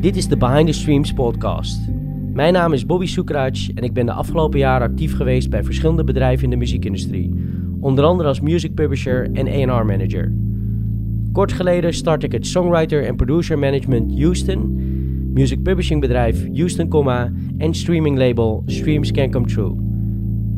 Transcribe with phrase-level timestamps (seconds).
[0.00, 1.80] Dit is de Behind the Streams podcast.
[2.32, 6.04] Mijn naam is Bobby Sukraj en ik ben de afgelopen jaren actief geweest bij verschillende
[6.04, 7.34] bedrijven in de muziekindustrie.
[7.80, 10.32] Onder andere als music publisher en A&R manager.
[11.32, 14.80] Kort geleden startte ik het songwriter en producer management Houston,
[15.34, 19.76] music publishing bedrijf Houston, Comma en streaming label Streams Can Come True.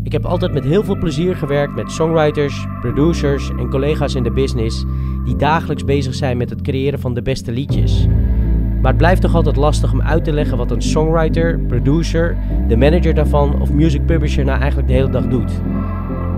[0.03, 4.33] Ik heb altijd met heel veel plezier gewerkt met songwriters, producers en collega's in de
[4.33, 4.85] business
[5.25, 8.07] die dagelijks bezig zijn met het creëren van de beste liedjes.
[8.81, 12.37] Maar het blijft toch altijd lastig om uit te leggen wat een songwriter, producer,
[12.69, 15.53] de manager daarvan of music publisher nou eigenlijk de hele dag doet.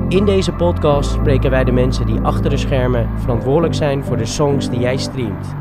[0.08, 4.26] In deze podcast spreken wij de mensen die achter de schermen verantwoordelijk zijn voor de
[4.26, 5.54] songs die jij streamt.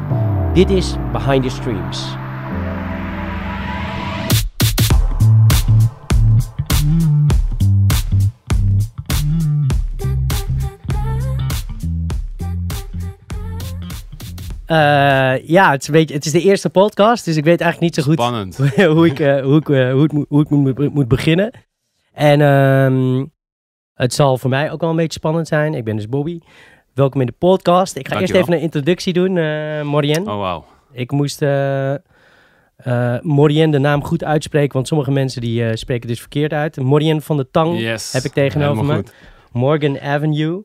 [0.53, 2.17] Dit is Behind the Streams.
[14.69, 17.95] Eh, ja, het is, een beetje, het is de eerste podcast, dus ik weet eigenlijk
[17.95, 18.19] niet zo goed
[18.95, 21.51] hoe ik, eh, hoe ik, eh, hoe het, hoe ik moet, moet beginnen.
[22.13, 23.25] En ehm,
[23.93, 25.73] het zal voor mij ook wel een beetje spannend zijn.
[25.73, 26.39] Ik ben dus Bobby.
[26.93, 27.95] Welkom in de podcast.
[27.95, 29.33] Ik ga eerst even een introductie doen,
[29.85, 30.29] Morien.
[30.29, 30.65] Oh, wauw.
[30.91, 31.41] Ik moest
[33.21, 36.77] Morien de naam goed uitspreken, want sommige mensen die spreken dus verkeerd uit.
[36.77, 38.11] Morien van de Tang, Yes.
[38.11, 39.03] heb ik tegenover Helemaal me.
[39.03, 39.13] goed.
[39.51, 40.63] Morgan Avenue.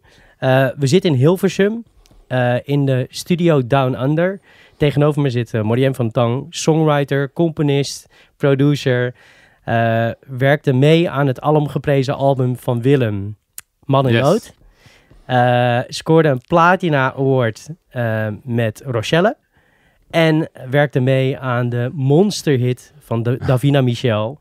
[0.77, 1.85] We zitten in Hilversum,
[2.29, 4.41] eh, in de studio Down Under.
[4.77, 9.15] Tegenover me zit uh, Morien van Tang, songwriter, componist, producer.
[9.65, 13.37] eh, werkte mee aan het alomgeprezen album van Willem,
[13.85, 14.23] Man in Yes.
[14.23, 14.55] Nood.
[15.27, 19.37] Eh, scoorde een Platina Award eh, met Rochelle.
[20.11, 24.39] En werkte mee aan de monsterhit van de Davina Michel.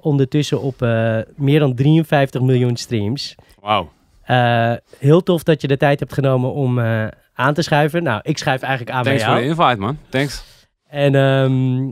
[0.00, 3.34] Ondertussen op eh, meer dan 53 miljoen streams.
[3.60, 3.90] Wauw.
[4.22, 8.02] Eh, heel tof dat je de tijd hebt genomen om eh, aan te schuiven.
[8.02, 9.54] Nou, ik schuif eigenlijk aan Thanks bij voor jou.
[9.54, 9.98] de invite, man.
[10.08, 10.44] Thanks.
[10.88, 11.88] En ehm,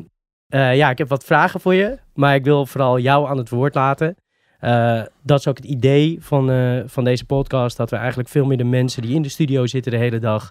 [0.48, 1.98] eh, ja, ik heb wat vragen voor je.
[2.14, 4.16] Maar ik wil vooral jou aan het woord laten.
[4.58, 7.76] Eh, dat is ook het idee van, eh, van deze podcast.
[7.76, 10.50] Dat we eigenlijk veel meer de mensen die in de studio zitten de hele dag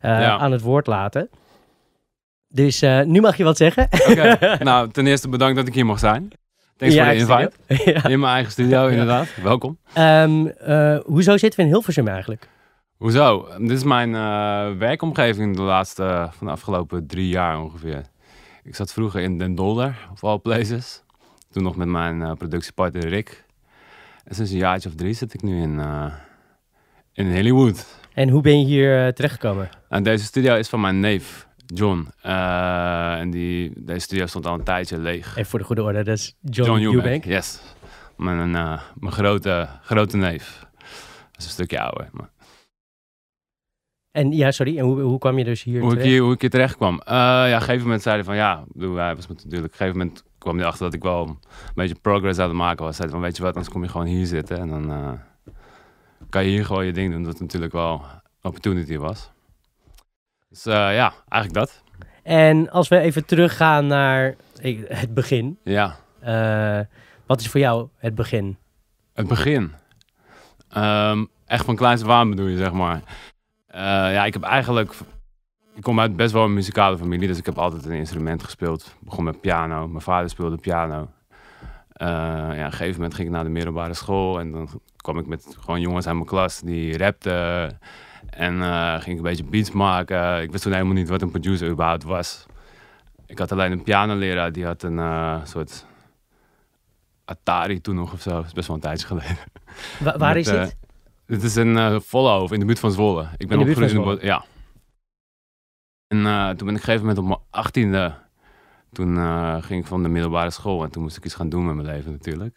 [0.00, 0.38] Ja.
[0.38, 1.28] aan het woord laten.
[2.48, 3.88] Dus nu mag je wat zeggen.
[4.08, 4.38] Oké.
[4.64, 6.30] nou, ten eerste bedankt dat ik hier mag zijn.
[6.76, 7.52] Thanks voor de invite.
[7.92, 8.08] ja.
[8.08, 9.28] In mijn eigen studio, inderdaad.
[9.42, 9.78] Welkom.
[9.92, 12.48] Ehm, eh, hoezo zitten we in Hilversum eigenlijk?
[13.02, 13.48] Hoezo?
[13.58, 18.02] Dit is mijn eh, werkomgeving de laatste, van de afgelopen drie jaar ongeveer.
[18.62, 21.02] Ik zat vroeger in Den Dolder, of all places.
[21.50, 23.44] Toen nog met mijn eh, productiepartner Rick.
[24.24, 26.12] En sinds een jaartje of drie zit ik nu in, eh,
[27.12, 27.98] in Hollywood.
[28.14, 29.68] En hoe ben je hier terechtgekomen?
[29.88, 32.08] En deze studio is van mijn neef, John.
[32.22, 35.30] En die, deze studio stond al een tijdje leeg.
[35.30, 37.04] Even voor de goede orde, dat is John, John Eubank.
[37.04, 37.60] Eubank, yes.
[38.16, 38.50] Mijn,
[38.94, 40.66] mijn grote, grote neef.
[41.32, 42.08] Dat is een stukje ouder.
[42.12, 42.31] Maar
[44.12, 46.10] En ja, sorry, en hoe, hoe kwam je dus hier hoe, ik terecht?
[46.10, 47.00] hier, hoe ik hier terecht kwam.
[47.04, 49.64] Eh, ja, op een gegeven moment zei hij van ja, ik hij was natuurlijk.
[49.64, 51.38] Op een gegeven moment kwam hij achter dat ik wel een
[51.74, 52.98] beetje progress aan het maken was.
[52.98, 54.58] Hij zei van weet je wat, anders kom je gewoon hier zitten.
[54.58, 55.12] En dan eh,
[56.28, 57.22] kan je hier gewoon je ding doen.
[57.22, 59.30] Dat natuurlijk wel een opportunity was.
[60.48, 61.82] Dus eh, ja, eigenlijk dat.
[62.22, 64.34] En als we even teruggaan naar
[64.88, 65.58] het begin.
[65.64, 65.96] Ja.
[67.26, 68.56] wat is voor jou het begin?
[69.12, 69.72] Het begin.
[70.68, 73.02] Ehm, echt van kleins af aan bedoel je, zeg maar.
[73.72, 73.80] Eh,
[74.12, 74.94] ja, ik heb eigenlijk...
[75.74, 78.86] Ik kom uit best wel een muzikale familie, dus ik heb altijd een instrument gespeeld.
[78.86, 79.88] Ik begon met piano.
[79.88, 81.08] Mijn vader speelde piano.
[81.92, 85.18] Eh, ja, op een gegeven moment ging ik naar de middelbare school en dan kwam
[85.18, 87.78] ik met gewoon jongens uit mijn klas die rapten.
[88.30, 90.42] En eh, ging ik een beetje beats maken.
[90.42, 92.46] Ik wist toen helemaal niet wat een producer überhaupt was.
[93.26, 95.00] Ik had alleen een pianoleraar, die had een
[95.46, 95.86] soort
[97.24, 98.30] Atari toen nog of zo.
[98.30, 99.36] Dat is best wel een tijdje geleden.
[99.98, 100.66] Wa- waar Met, is eh,
[101.40, 101.42] dit?
[101.42, 103.26] Is in eh Vollenhoven, in de buurt van Zwolle.
[103.36, 104.44] Ik ben opgegroeid in de Ja.
[106.06, 108.14] En eh, toen ben ik op een gegeven moment op mijn achttiende...
[108.92, 111.66] Toen eh, ging ik van de middelbare school en toen moest ik iets gaan doen
[111.66, 112.56] met mijn leven natuurlijk.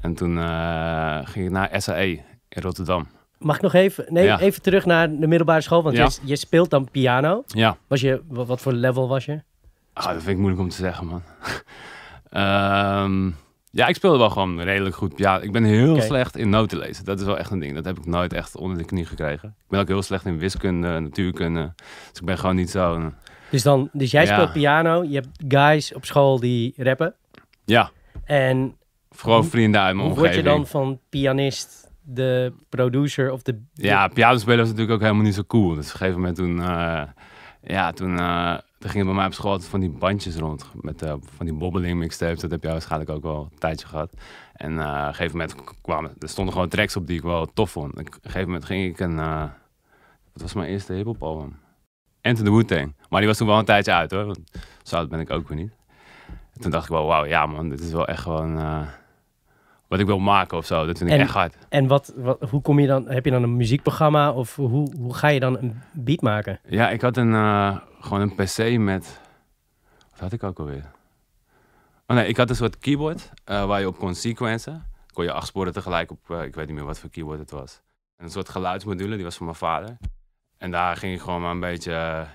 [0.00, 2.08] En toen eh, ging ik naar SAE
[2.48, 3.08] in Rotterdam.
[3.38, 4.40] Mag ik nog even, nee, ja.
[4.40, 5.82] even terug naar de middelbare school?
[5.82, 6.04] Want Ja.
[6.04, 7.42] je, je speelt dan piano.
[7.46, 9.42] Ja, Was je, wat, wat voor level was je?
[9.92, 11.22] ah, dat vind ik moeilijk om te zeggen man.
[12.30, 13.30] Ehm,
[13.70, 15.12] ja, ik speelde wel gewoon redelijk goed.
[15.18, 17.04] Ja, ik ben heel slecht in noten lezen.
[17.04, 17.74] Dat is wel echt een ding.
[17.74, 19.48] Dat heb ik nooit echt onder de knie gekregen.
[19.58, 21.72] Ik ben ook heel slecht in wiskunde, natuurkunde.
[22.10, 22.94] Dus ik ben gewoon niet zo...
[22.94, 23.14] een-
[23.50, 24.32] Dus, dan, dus jij Ja.
[24.34, 25.02] speelt piano.
[25.04, 27.14] Je hebt guys op school die rappen.
[27.64, 27.90] Ja,
[28.24, 28.76] En
[29.22, 30.56] Hoe- vrienden uit mijn hoe word je omgeving.
[30.56, 33.62] dan van pianist, de producer of de...
[33.74, 35.74] Ja, piano spelen was natuurlijk ook helemaal niet zo cool.
[35.74, 36.60] Dus op een gegeven moment toen...
[36.62, 37.02] eh,
[37.62, 40.70] ja, toen, eh, toen gingen bij mij op school altijd van die bandjes rond.
[40.74, 42.40] Met eh, van die bobbeling mixtapes.
[42.40, 44.12] Dat heb jij waarschijnlijk ook wel een tijdje gehad.
[44.52, 46.12] En eh, op een gegeven moment kwamen...
[46.18, 47.94] Er stonden gewoon tracks op die ik wel tof vond.
[47.94, 49.18] En op een gegeven moment ging ik een...
[49.18, 49.42] eh,
[50.32, 51.58] wat was mijn eerste hip-hop album?
[52.20, 52.94] Enter the Wu-Tang.
[53.08, 54.24] Maar die was toen wel een tijdje uit hoor.
[54.24, 54.40] Want
[54.82, 55.72] zo oud ben ik ook weer niet.
[56.28, 58.58] En toen dacht ik wel, wauw, ja man, dit is wel echt gewoon
[59.90, 60.86] wat ik wil maken of zo.
[60.86, 61.56] Dat vind ik En- echt hard.
[61.68, 65.14] En wat, wat, hoe kom je dan, heb je dan een muziekprogramma of hoe, hoe
[65.14, 66.60] ga je dan een beat maken?
[66.68, 69.20] Ja, ik had een, eh, gewoon een PC met.
[70.10, 70.90] Wat had ik ook alweer?
[72.06, 74.84] Oh nee, ik had een soort keyboard eh, waar je op kon sequencen.
[75.12, 77.50] Kon je acht sporen tegelijk op, eh, ik weet niet meer wat voor keyboard het
[77.50, 77.80] was.
[78.16, 79.96] En een soort geluidsmodule, die was van mijn vader.
[80.58, 82.26] En daar ging ik gewoon maar een beetje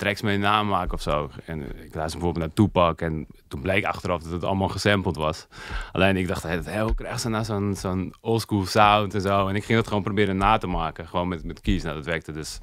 [0.00, 1.30] tracks mee namaken of zo.
[1.44, 5.46] En ik luisterde bijvoorbeeld naar Tupac en toen bleek achteraf dat het allemaal gesampled was.
[5.92, 9.48] Alleen ik dacht, hey, hoe krijg ze nou zo'n zo'n oldschool sound en zo.
[9.48, 11.82] En ik ging dat gewoon proberen na te maken, gewoon met, met keys.
[11.82, 12.58] Nou, dat werkte dus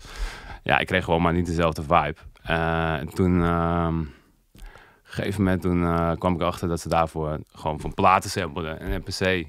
[0.64, 2.16] ja, ik kreeg gewoon maar niet dezelfde vibe.
[2.44, 4.06] Eh, en toen, ehm, op
[4.54, 4.64] een
[5.04, 8.92] gegeven moment toen, eh, kwam ik achter dat ze daarvoor gewoon van platen sampleden en
[8.92, 9.48] een NPC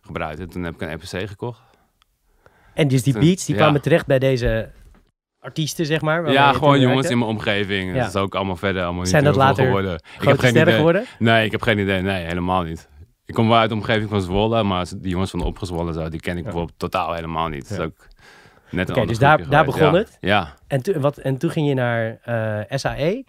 [0.00, 0.48] gebruikten.
[0.48, 1.60] Toen heb ik een NPC gekocht.
[2.74, 3.60] En dus die Toen- beats, die ja.
[3.60, 4.70] kwamen terecht bij deze
[5.40, 6.30] artiesten, zeg maar?
[6.32, 7.92] ja, gewoon jongens in mijn omgeving.
[7.94, 7.98] Ja.
[7.98, 9.94] Dat is ook allemaal verder allemaal niet dat later geworden.
[10.20, 10.74] Ik heb geen idee.
[10.74, 11.04] geworden?
[11.18, 12.02] Nee, ik heb geen idee.
[12.02, 12.88] Nee, helemaal niet.
[13.26, 16.20] Ik kom wel uit de omgeving van Zwolle, maar die jongens van Opgezwollen zo, die
[16.20, 16.42] ken ik Ja.
[16.44, 17.68] bijvoorbeeld totaal helemaal niet.
[17.68, 17.84] Dat Ja.
[17.84, 18.06] is ook
[18.70, 19.92] net een dus daar- daar begon ja.
[19.94, 20.16] het?
[20.20, 23.24] Ja, En, toen- wat, en toen ging je naar eh, SAE.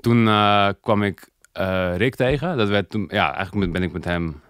[0.00, 2.56] Toen eh, kwam ik eh, Rick tegen.
[2.56, 4.41] Dat werd toen, ja, eigenlijk ben ik met hem,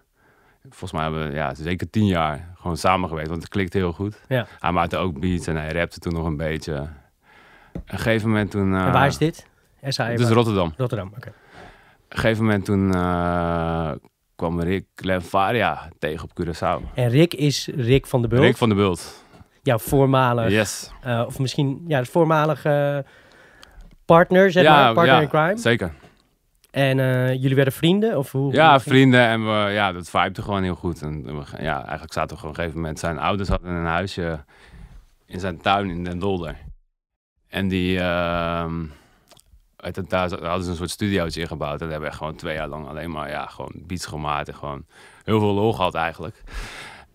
[0.68, 3.28] volgens mij hebben we ja, zeker tien jaar gewoon samen geweest.
[3.28, 4.20] Want het klikte heel goed.
[4.28, 4.46] Ja.
[4.58, 6.88] Hij maakte ook beats en hij rapte toen nog een beetje.
[7.72, 8.74] Op een gegeven moment toen...
[8.74, 9.46] eh, en waar is dit?
[9.88, 10.16] SAE?
[10.18, 10.32] Waar?
[10.32, 10.72] Rotterdam.
[10.76, 11.28] Rotterdam, oké.
[11.28, 11.34] Op
[12.08, 13.90] een gegeven moment toen eh,
[14.36, 16.94] kwam Rick Lenvaria tegen op Curaçao.
[16.94, 18.42] En Rick is Rick van de Bult.
[18.42, 19.24] Rick van der Bult.
[19.62, 20.90] Jouw voormalig, Yes.
[21.02, 23.04] eh, of misschien ja, de voormalige
[24.04, 25.56] partner, zeg Ja, maar, partner ja, in crime.
[25.58, 25.92] Zeker.
[26.72, 28.18] En eh, jullie werden vrienden?
[28.18, 31.02] Of hoe, Ja, hoe vrienden en we, ja, dat vibete gewoon heel goed.
[31.02, 32.98] En we, ja, eigenlijk zaten we gewoon op een gegeven moment...
[32.98, 34.44] Zijn ouders hadden een huisje
[35.26, 36.56] in zijn tuin in Den Dolder.
[37.48, 37.98] En die...
[37.98, 38.90] het,
[40.08, 41.72] daar hadden ze een soort studiootje ingebouwd.
[41.72, 44.48] En daar hebben we gewoon twee jaar lang alleen maar ja, gewoon beats gemaakt.
[44.48, 44.84] En gewoon
[45.24, 46.42] heel veel lol gehad eigenlijk.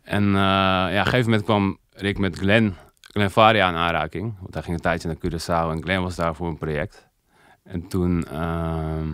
[0.04, 4.36] En eh, ja, op een gegeven moment kwam Rick met Glenn, Glenn Faria in aanraking.
[4.40, 7.08] Want hij ging een tijdje naar Curaçao en Glenn was daar voor een project.
[7.64, 8.28] En toen...
[8.28, 9.10] ehm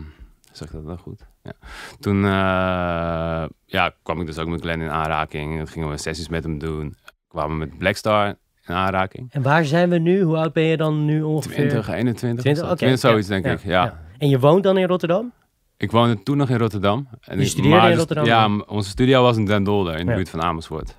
[0.58, 1.22] zeg dat wel goed?
[1.44, 1.52] Ja.
[2.00, 5.60] Toen eh, ja, kwam ik dus ook met Glenn in aanraking.
[5.60, 6.96] En gingen we sessies met hem doen.
[7.28, 8.28] Kwamen we met Blackstar
[8.68, 9.32] in aanraking.
[9.32, 10.22] En waar zijn we nu?
[10.22, 11.70] Hoe oud ben je dan nu ongeveer?
[11.70, 12.42] 20, 21.
[12.44, 12.76] 20, of oké, zo.
[12.76, 13.64] Tenminste, zoiets ja, denk ja, ik.
[13.64, 14.02] Ja.
[14.18, 15.32] En je woont dan in Rotterdam?
[15.78, 17.08] Ik woonde toen nog in Rotterdam.
[17.22, 18.68] En Je studeerde maar in dus- Rotterdam Ja, dan?
[18.68, 20.96] onze studio was in Den Dolder, in de buurt van Amersfoort.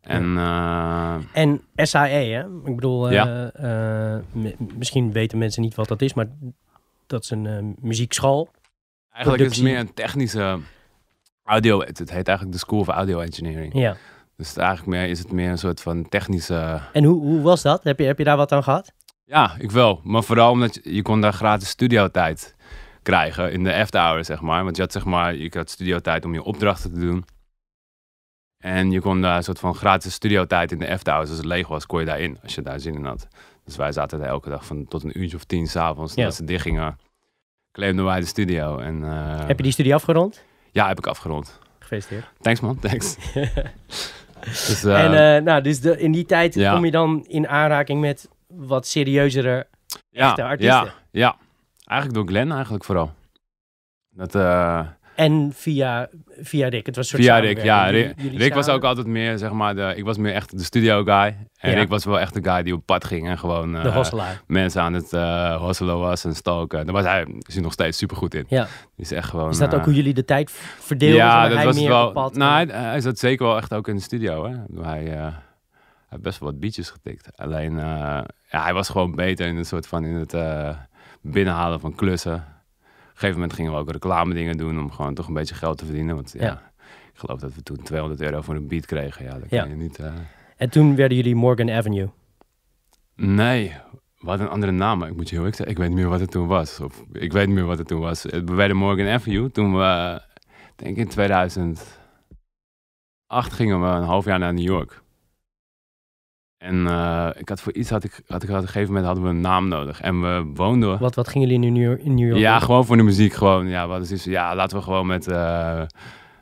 [0.00, 2.40] En eh, En SAE, hè?
[2.64, 4.22] Ik bedoel, eh, Ja.
[4.76, 6.26] misschien weten mensen niet wat dat is, maar
[7.06, 8.48] dat is een muziekschool.
[9.10, 10.58] Eigenlijk is het meer een technische
[11.44, 11.80] audio.
[11.80, 13.74] Het, heet eigenlijk de School of Audio Engineering.
[13.74, 13.96] Ja.
[14.36, 17.62] Dus het eigenlijk meer, is het meer een soort van technische En hoe, hoe was
[17.62, 17.84] dat?
[17.84, 18.92] Heb je, heb je daar wat aan gehad?
[19.24, 20.00] Ja, ik wel.
[20.04, 22.54] Maar vooral omdat je, je kon daar gratis studiotijd
[23.02, 24.64] krijgen in de after hours, zeg maar.
[24.64, 27.24] Want je had zeg maar, je had studiotijd om je opdrachten te doen.
[28.58, 31.28] En je kon daar een soort van gratis studiotijd in de after hours.
[31.28, 33.28] Als het leeg was, kon je daarin, als je daar zin in had.
[33.64, 36.14] Dus wij zaten daar elke dag van tot een uurtje of tien s'avonds.
[36.14, 36.24] Ja.
[36.24, 36.30] Ja.
[36.30, 36.98] ze dicht gingen,
[37.72, 38.78] claimden wij de studio.
[38.78, 40.42] En, eh, Heb je die studie afgerond?
[40.72, 41.58] Ja, heb ik afgerond.
[41.78, 42.24] Gefeliciteerd.
[42.40, 43.16] Thanks man, thanks.
[44.44, 46.72] dus, eh, en eh, nou, dus de, in die tijd ja.
[46.74, 49.66] kom je dan in aanraking met wat serieuzere
[50.10, 50.84] ja, echte artiesten.
[50.84, 51.36] Ja, ja,
[51.84, 53.12] eigenlijk door Glenn eigenlijk vooral.
[54.10, 54.86] Dat, eh,
[55.20, 56.08] En via,
[56.40, 56.86] via Rick.
[56.86, 57.86] Het was soort Via Rick, ja.
[57.86, 61.36] Rick, was ook altijd meer, zeg maar, de, ik was meer echt de studio guy.
[61.56, 61.76] En Ja.
[61.76, 64.42] Rick was wel echt de guy die op pad ging en gewoon de hosselaar.
[64.46, 66.84] mensen aan het eh hosselen was en stoken.
[66.84, 68.44] Daar was hij, is hij nog steeds super goed in.
[68.48, 68.66] Ja.
[68.96, 69.50] Is echt gewoon...
[69.50, 71.18] Is dat ook eh, hoe jullie de tijd verdeelden?
[71.18, 72.06] Ja, dat hij was meer wel...
[72.06, 74.82] op pad, nou, hij, hij zat zeker wel echt ook in de studio, hè.
[74.82, 75.32] Hij, eh, hij
[76.08, 77.28] heeft best wel wat beatjes getikt.
[77.36, 78.26] Alleen, ja,
[78.62, 80.34] hij was gewoon beter in een soort van in het
[81.22, 82.44] binnenhalen van klussen.
[83.20, 85.54] Op een gegeven moment gingen we ook reclame dingen doen om gewoon toch een beetje
[85.54, 86.14] geld te verdienen.
[86.14, 86.72] Want ja, Ja.
[87.12, 89.24] ik geloof dat we toen 200 euro voor een beat kregen.
[89.24, 89.60] Ja, dat Ja.
[89.60, 89.98] kan je niet...
[89.98, 90.12] eh,
[90.56, 92.08] En toen werden jullie Morgan Avenue.
[93.16, 93.74] Nee,
[94.16, 96.20] hadden een andere naam, ik moet je heel eerlijk zeggen, ik weet niet meer wat
[96.20, 96.80] het toen was.
[96.80, 98.22] Of, ik weet niet meer wat het toen was.
[98.22, 100.20] We werden Morgan Avenue toen we,
[100.76, 101.98] ik denk in 2008
[103.52, 105.02] gingen we een half jaar naar New York.
[106.60, 109.24] En eh, ik had voor iets, had ik, had ik op een gegeven moment hadden
[109.24, 110.00] we een naam nodig.
[110.00, 110.98] En we woonden...
[110.98, 112.62] Wat, wat gingen jullie in New York, in New York Ja, doen?
[112.66, 113.32] gewoon voor de muziek.
[113.32, 115.26] Gewoon, ja, wat is, ja, laten we gewoon met...
[115.28, 115.80] eh,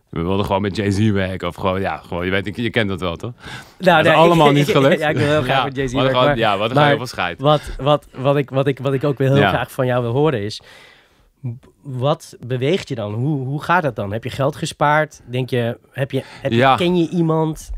[0.09, 1.49] we wilden gewoon met Jay-Z werken.
[1.49, 3.33] Of gewoon, ja, gewoon, je, weet, je, je kent dat wel, toch?
[3.79, 5.01] Nou, dat is allemaal ik- niet ik- gelukt.
[5.01, 6.69] Ja, ik wil heel graag Ja, met Jay-Z we hadden werken, gewoon- maar Ja, maar-
[6.69, 7.41] gewoon heel veel scheid.
[7.41, 9.49] Wat, wat, wat, ik, wat, ik, wat ik ook weer heel Ja.
[9.49, 10.61] graag van jou wil horen is...
[11.83, 13.13] Wat beweegt je dan?
[13.15, 14.13] Hoe, hoe gaat het dan?
[14.13, 15.21] Heb je geld gespaard?
[15.31, 16.77] Denk je, heb je, heb je, Ja.
[16.77, 17.71] ken je iemand?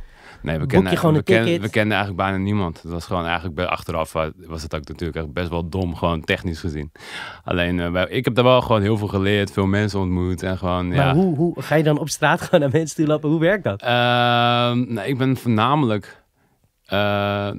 [0.43, 0.67] Nee, we
[0.97, 2.83] gewoon we, we kenden eigenlijk bijna niemand.
[2.83, 4.13] Het was gewoon eigenlijk bij, achteraf
[4.47, 6.93] was het ook natuurlijk echt best wel dom, gewoon technisch gezien.
[7.45, 10.59] Alleen, eh, wij- ik heb daar wel gewoon heel veel geleerd, veel mensen ontmoet en
[10.59, 11.15] gewoon, Maar ja.
[11.15, 13.31] hoe, hoe ga je dan op straat gewoon naar mensen toe lopen?
[13.31, 13.83] Hoe werkt dat?
[13.83, 16.19] Ehm, nee, ik ben voornamelijk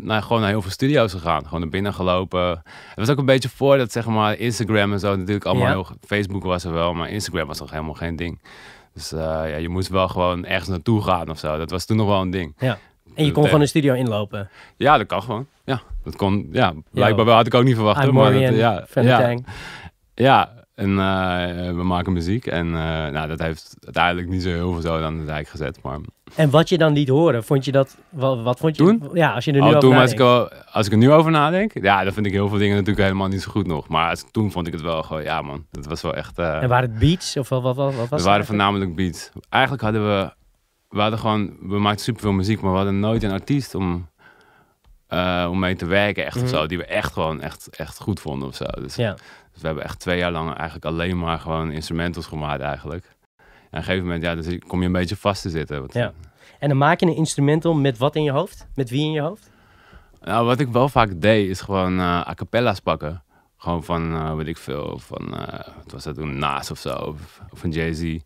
[0.02, 1.44] nou, gewoon naar heel veel studio's gegaan.
[1.44, 2.48] Gewoon naar binnen gelopen.
[2.50, 5.72] Het was ook een beetje voordat zeg maar Instagram en zo natuurlijk allemaal Ja.
[5.74, 5.88] heel...
[6.06, 8.42] Facebook was er wel, maar Instagram was nog helemaal geen ding.
[8.94, 11.58] Dus eh, ja, je moest wel gewoon ergens naartoe gaan of zo.
[11.58, 12.54] Dat was toen nog wel een ding.
[12.58, 12.78] Ja.
[13.16, 14.50] En je kon Eh, gewoon een studio inlopen.
[14.78, 15.48] Ja, dat kan gewoon.
[15.66, 16.50] Ja, dat kon.
[16.52, 18.04] Ja, blijkbaar wel had ik ook niet verwacht.
[18.04, 19.36] Hoor, maar dat, ja, de ja,
[20.14, 22.46] ja, en eh, we maken muziek.
[22.48, 25.82] En eh, nou, dat heeft uiteindelijk niet zo heel veel zo aan de dijk gezet.
[25.82, 26.00] Maar
[26.36, 27.98] En wat je dan liet horen, vond je dat...
[28.10, 28.84] Wat, wat vond je...
[28.84, 29.10] Toen?
[29.14, 30.66] Ja, als je er nu Oh, over toen was ik nadenkt.
[30.74, 33.28] als ik er nu over nadenk, ja, dan vind ik heel veel dingen natuurlijk helemaal
[33.28, 33.88] niet zo goed nog.
[33.88, 36.40] Maar als, toen vond ik het wel gewoon, ja man, dat was wel echt.
[36.40, 37.38] eh En waren het beats?
[37.38, 39.30] Of wat, wat, wat, wat was het waren voornamelijk beats.
[39.50, 40.34] Eigenlijk hadden we,
[40.90, 44.10] we hadden gewoon, we maakten superveel muziek, maar we hadden nooit een artiest om,
[45.50, 46.44] om mee te werken echt Mhm.
[46.44, 48.66] of zo, die we echt gewoon echt, echt goed vonden of zo.
[48.82, 49.16] Dus, Ja.
[49.52, 53.06] Dus we hebben echt twee jaar lang eigenlijk alleen maar gewoon instrumentals gemaakt eigenlijk.
[53.38, 55.80] En op een gegeven moment, ja, dus kom je een beetje vast te zitten.
[55.80, 56.14] Want- Ja.
[56.60, 58.68] En dan maak je een instrumental met wat in je hoofd?
[58.76, 59.50] Met wie in je hoofd?
[60.22, 63.24] Nou, wat ik wel vaak deed, is gewoon eh a cappella's pakken.
[63.58, 66.94] Gewoon van, eh weet ik veel, van, eh, wat was dat toen, Nas of zo,
[66.96, 68.02] of, of van Jay-Z.
[68.04, 68.22] En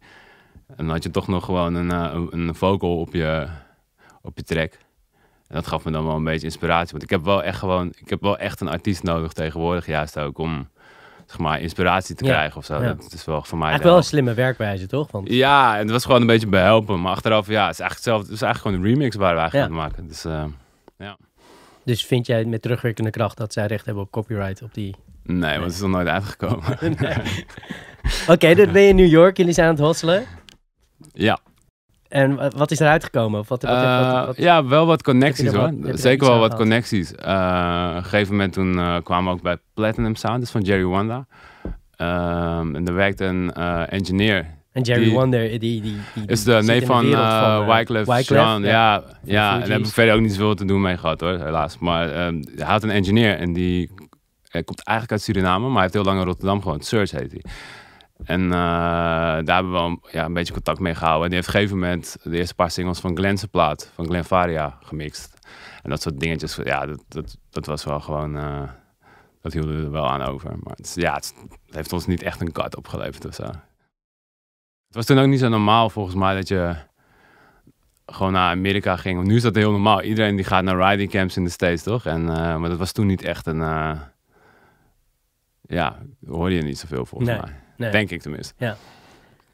[0.76, 3.48] dan had je toch nog gewoon een, een, een vocal op je,
[4.22, 4.72] op je track.
[5.48, 6.92] En dat gaf me dan wel een beetje inspiratie.
[6.92, 10.20] Want ik heb wel echt gewoon, ik heb wel echt een artiest nodig tegenwoordig, juist
[10.20, 10.70] ook om,
[11.26, 12.82] zeg maar, inspiratie te Ja, krijgen of zo.
[12.84, 12.94] ja.
[12.94, 15.12] Dat is wel voor mij Eigenlijk wel- een slimme werkwijze, toch?
[15.12, 17.02] Want, Ja, en het was gewoon een beetje behelpen.
[17.02, 18.26] Maar achteraf, ja, het is eigenlijk hetzelfde.
[18.26, 19.78] Het is eigenlijk gewoon een remix waar we eigenlijk Ja.
[19.78, 20.08] aan maken.
[20.08, 20.44] Dus eh,
[21.84, 24.96] dus vind jij met terugwerkende kracht dat zij recht hebben op copyright op die...
[25.24, 26.64] nee, want het is nog nooit uitgekomen.
[28.28, 30.24] Oké, dan ben je in New York, jullie zijn aan het hosselen.
[31.12, 31.40] ja.
[32.16, 33.40] En wa- wat is eruit gekomen?
[33.40, 35.74] Of wat, wat, wat, Eh, wat- ja, wel wat connecties hoor.
[35.86, 37.16] er Zeker wel wat connecties.
[37.16, 40.62] Eh, op een gegeven moment toen eh, kwamen we ook bij Platinum Sound, dus van
[40.62, 41.26] Jerry Wanda.
[41.96, 43.54] Ehm, en er werkte een
[43.90, 44.46] engineer.
[44.72, 48.28] en Jerry die- Wonder, die, die, die, Is de neef van, wereld van, Wyclef, Wyclef,
[48.28, 48.64] Jean.
[48.64, 51.20] Ja, ja, ja, en daar heb ik verder ook niet zoveel te doen mee gehad
[51.22, 51.78] hoor, helaas.
[51.80, 53.92] Maar ehm, hij had een engineer en die
[54.50, 56.86] hij komt eigenlijk uit Suriname, maar hij heeft heel lang in Rotterdam gewoond.
[56.86, 57.42] Search heet hij.
[58.24, 61.24] En eh, daar hebben we wel een- ja, een beetje contact mee gehouden.
[61.24, 64.06] En die heeft op een gegeven moment de eerste paar singles van Glenn's plaat, van
[64.06, 65.34] Glen Faria, gemixt.
[65.84, 68.70] En dat soort dingetjes, ja, dat, dat, dat was wel gewoon, eh,
[69.42, 70.50] dat hielden we er wel aan over.
[70.64, 71.34] Maar het, ja, het,
[71.66, 73.44] het heeft ons niet echt een cut opgeleverd of zo.
[74.88, 76.76] Het was toen ook niet zo normaal volgens mij dat je
[78.06, 79.16] gewoon naar Amerika ging.
[79.16, 80.02] Want nu is dat heel normaal.
[80.02, 82.06] Iedereen die gaat naar riding camps in de States, toch?
[82.06, 83.60] En, eh, maar dat was toen niet echt een...
[85.62, 87.54] ja, hoorde je niet zoveel volgens Nee, mij.
[87.78, 87.92] Nee.
[87.92, 88.76] Denk ik tenminste.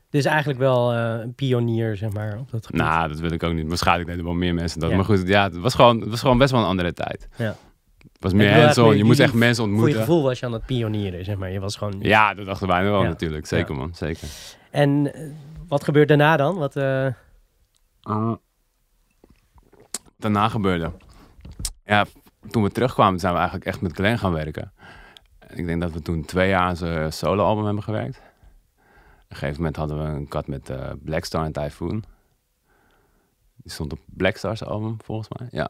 [0.09, 2.81] Dus eigenlijk wel eh, een pionier, zeg maar, op dat gebied.
[2.81, 3.67] Nou, dat wil ik ook niet.
[3.67, 4.89] Waarschijnlijk deden wel meer mensen dat.
[4.89, 4.95] Ja.
[4.95, 7.27] Maar goed, ja, het was, gewoon, het was gewoon best wel een andere tijd.
[7.37, 7.55] Ja.
[7.97, 9.99] Het was meer eigenlijk Je die- moest echt mensen Voor je ontmoeten.
[9.99, 11.51] gevoel was je aan het pionieren, zeg maar.
[11.51, 11.95] Je was gewoon...
[11.99, 13.07] Ja, dat dachten wij wel Ja.
[13.07, 13.45] natuurlijk.
[13.45, 14.27] Zeker man, zeker.
[14.71, 15.21] En eh,
[15.67, 16.55] wat gebeurt daarna dan?
[16.57, 17.07] Wat, eh,
[20.17, 20.91] daarna gebeurde.
[21.85, 22.05] Ja,
[22.49, 24.71] toen we terugkwamen zijn we eigenlijk echt met Glenn gaan werken.
[25.53, 28.17] Ik denk dat we toen twee jaar aan zijn soloalbum hebben gewerkt.
[28.17, 32.03] Op een gegeven moment hadden we een cut met eh Blackstar en Typhoon.
[33.55, 35.47] Die stond op Blackstar's album, volgens mij.
[35.51, 35.69] Ja.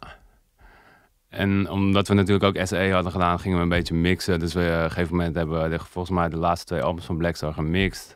[1.28, 4.40] En omdat we natuurlijk ook SE hadden gedaan, gingen we een beetje mixen.
[4.40, 7.06] Dus we, eh, op een gegeven moment hebben we volgens mij de laatste twee albums
[7.06, 8.16] van Blackstar gemixt.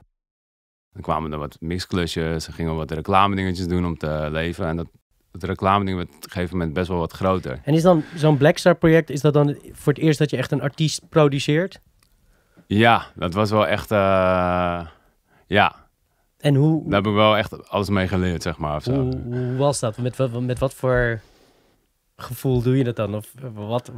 [0.92, 4.66] Dan kwamen er wat mixklusjes, en gingen we wat reclame dingetjes doen om te leven.
[4.66, 4.88] En dat,
[5.40, 7.60] dat reclame ding op een gegeven moment best wel wat groter.
[7.64, 10.52] En is dan zo'n Blackstar project, is dat dan voor het eerst dat je echt
[10.52, 11.80] een artiest produceert?
[12.68, 13.92] Ja, dat was wel echt.
[13.92, 14.88] eh,
[15.48, 15.76] ja,
[16.40, 18.76] En hoe, daar heb ik wel echt alles mee geleerd, zeg maar.
[18.76, 18.92] Of zo.
[18.94, 19.98] hoe, hoe was dat?
[19.98, 21.22] Met, wat- met wat voor
[22.16, 23.16] gevoel doe je dat dan?
[23.16, 23.92] Of wat,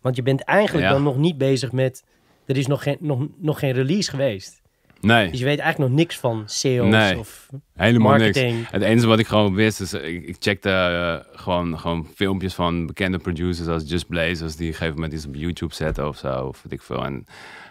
[0.00, 0.92] want je bent eigenlijk Ja.
[0.92, 2.04] dan nog niet bezig met...
[2.46, 4.59] Er is nog geen, nog, nog geen release geweest.
[5.00, 7.18] Nee, Dus je weet eigenlijk nog niks van sales Nee.
[7.18, 8.22] of helemaal niks.
[8.38, 8.70] marketing.
[8.70, 12.86] Het enige wat ik gewoon wist is, ik, ik checkte eh, gewoon, gewoon filmpjes van
[12.86, 16.08] bekende producers als Just Blaze, als die op een gegeven moment iets op YouTube zetten
[16.08, 17.04] of zo, of weet ik veel.
[17.04, 17.24] En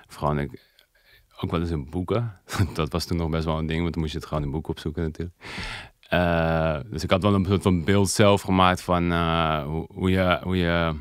[0.07, 0.63] gewoon ik,
[1.39, 2.33] ook wel eens in boeken.
[2.73, 4.51] dat was toen nog best wel een ding, want dan moest je het gewoon in
[4.51, 5.35] boeken opzoeken natuurlijk.
[6.09, 10.09] Eh, dus ik had wel een soort van beeld zelf gemaakt van eh, hoe, hoe,
[10.11, 10.93] je, hoe je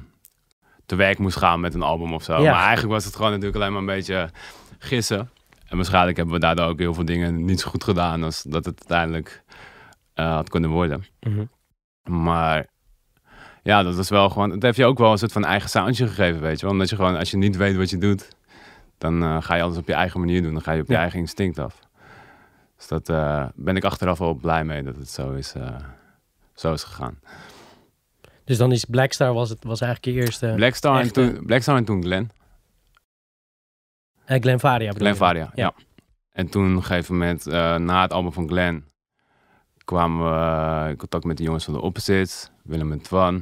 [0.87, 2.43] te werk moest gaan met een album of zo.
[2.43, 2.53] Ja.
[2.53, 4.31] Maar eigenlijk was het gewoon natuurlijk alleen maar een beetje
[4.79, 5.31] gissen.
[5.69, 8.65] En waarschijnlijk hebben we daardoor ook heel veel dingen niet zo goed gedaan als dat
[8.65, 9.43] het uiteindelijk
[10.15, 11.05] eh, had kunnen worden.
[11.21, 11.45] Mhm.
[12.23, 12.67] Maar
[13.63, 14.51] ja, dat was wel gewoon.
[14.51, 16.75] Het heeft je ook wel een soort van eigen soundje gegeven, weet je wel.
[16.75, 18.29] Omdat je gewoon, als je niet weet wat je doet,
[18.99, 20.53] dan eh, ga je alles op je eigen manier doen.
[20.53, 21.01] Dan ga je op je Ja.
[21.01, 21.79] eigen instinct af.
[22.77, 25.55] Dus dat eh, ben ik achteraf wel blij mee dat het zo is,
[26.55, 27.19] zo is gegaan.
[28.45, 30.53] Dus dan is Blackstar was, het, was eigenlijk je eerste...
[30.57, 32.31] Blackstar en, toen, Blackstar en toen Glen.
[34.29, 35.17] Eh, Glen Varia bedoel Glen?
[35.17, 35.63] Varia, ja.
[35.65, 35.73] Ja.
[36.33, 38.85] En toen op een gegeven moment, eh, na het album van Glen,
[39.85, 43.41] kwamen we in contact met de jongens van de Opposites, Willem en Twan.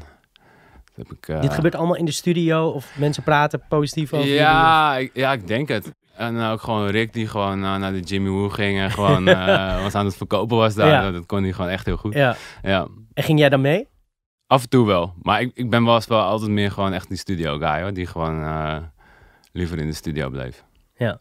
[0.94, 4.28] Dat heb ik, eh, Dit gebeurt allemaal in de studio of mensen praten positief over
[4.28, 5.92] ja, ik, ja, ik denk het.
[6.16, 9.94] En ook gewoon Rick die gewoon naar de Jimmy Woo ging en gewoon eh, was
[9.94, 10.88] aan het verkopen was daar.
[10.88, 11.10] Ja.
[11.10, 12.14] Dat kon hij gewoon echt heel goed.
[12.14, 12.36] Ja.
[12.62, 12.88] Ja.
[13.12, 13.88] En ging jij dan mee?
[14.46, 15.14] Af en toe wel.
[15.22, 17.92] Maar ik, ik ben was wel altijd meer gewoon echt die studio guy hoor.
[17.92, 18.44] Die gewoon
[19.52, 20.64] liever in de studio bleef.
[20.96, 21.20] Ja.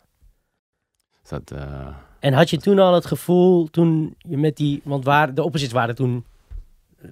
[1.22, 1.88] Dus dat, eh,
[2.20, 4.82] En had je toen al het gevoel, toen je met die...
[4.84, 6.26] Want waar, de opposites waren toen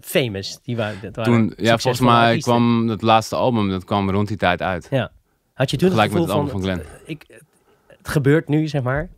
[0.02, 0.60] famous.
[0.64, 2.54] Die waren, dat waren toen, ja, volgens mij artiesten.
[2.54, 4.90] kwam het laatste album, dat kwam rond die tijd uit.
[5.54, 6.86] Had je toen Gelijk het met gevoel het album van van...
[6.86, 7.02] Glenn.
[7.06, 7.42] Ik,
[7.88, 9.10] het gebeurt nu, zeg maar.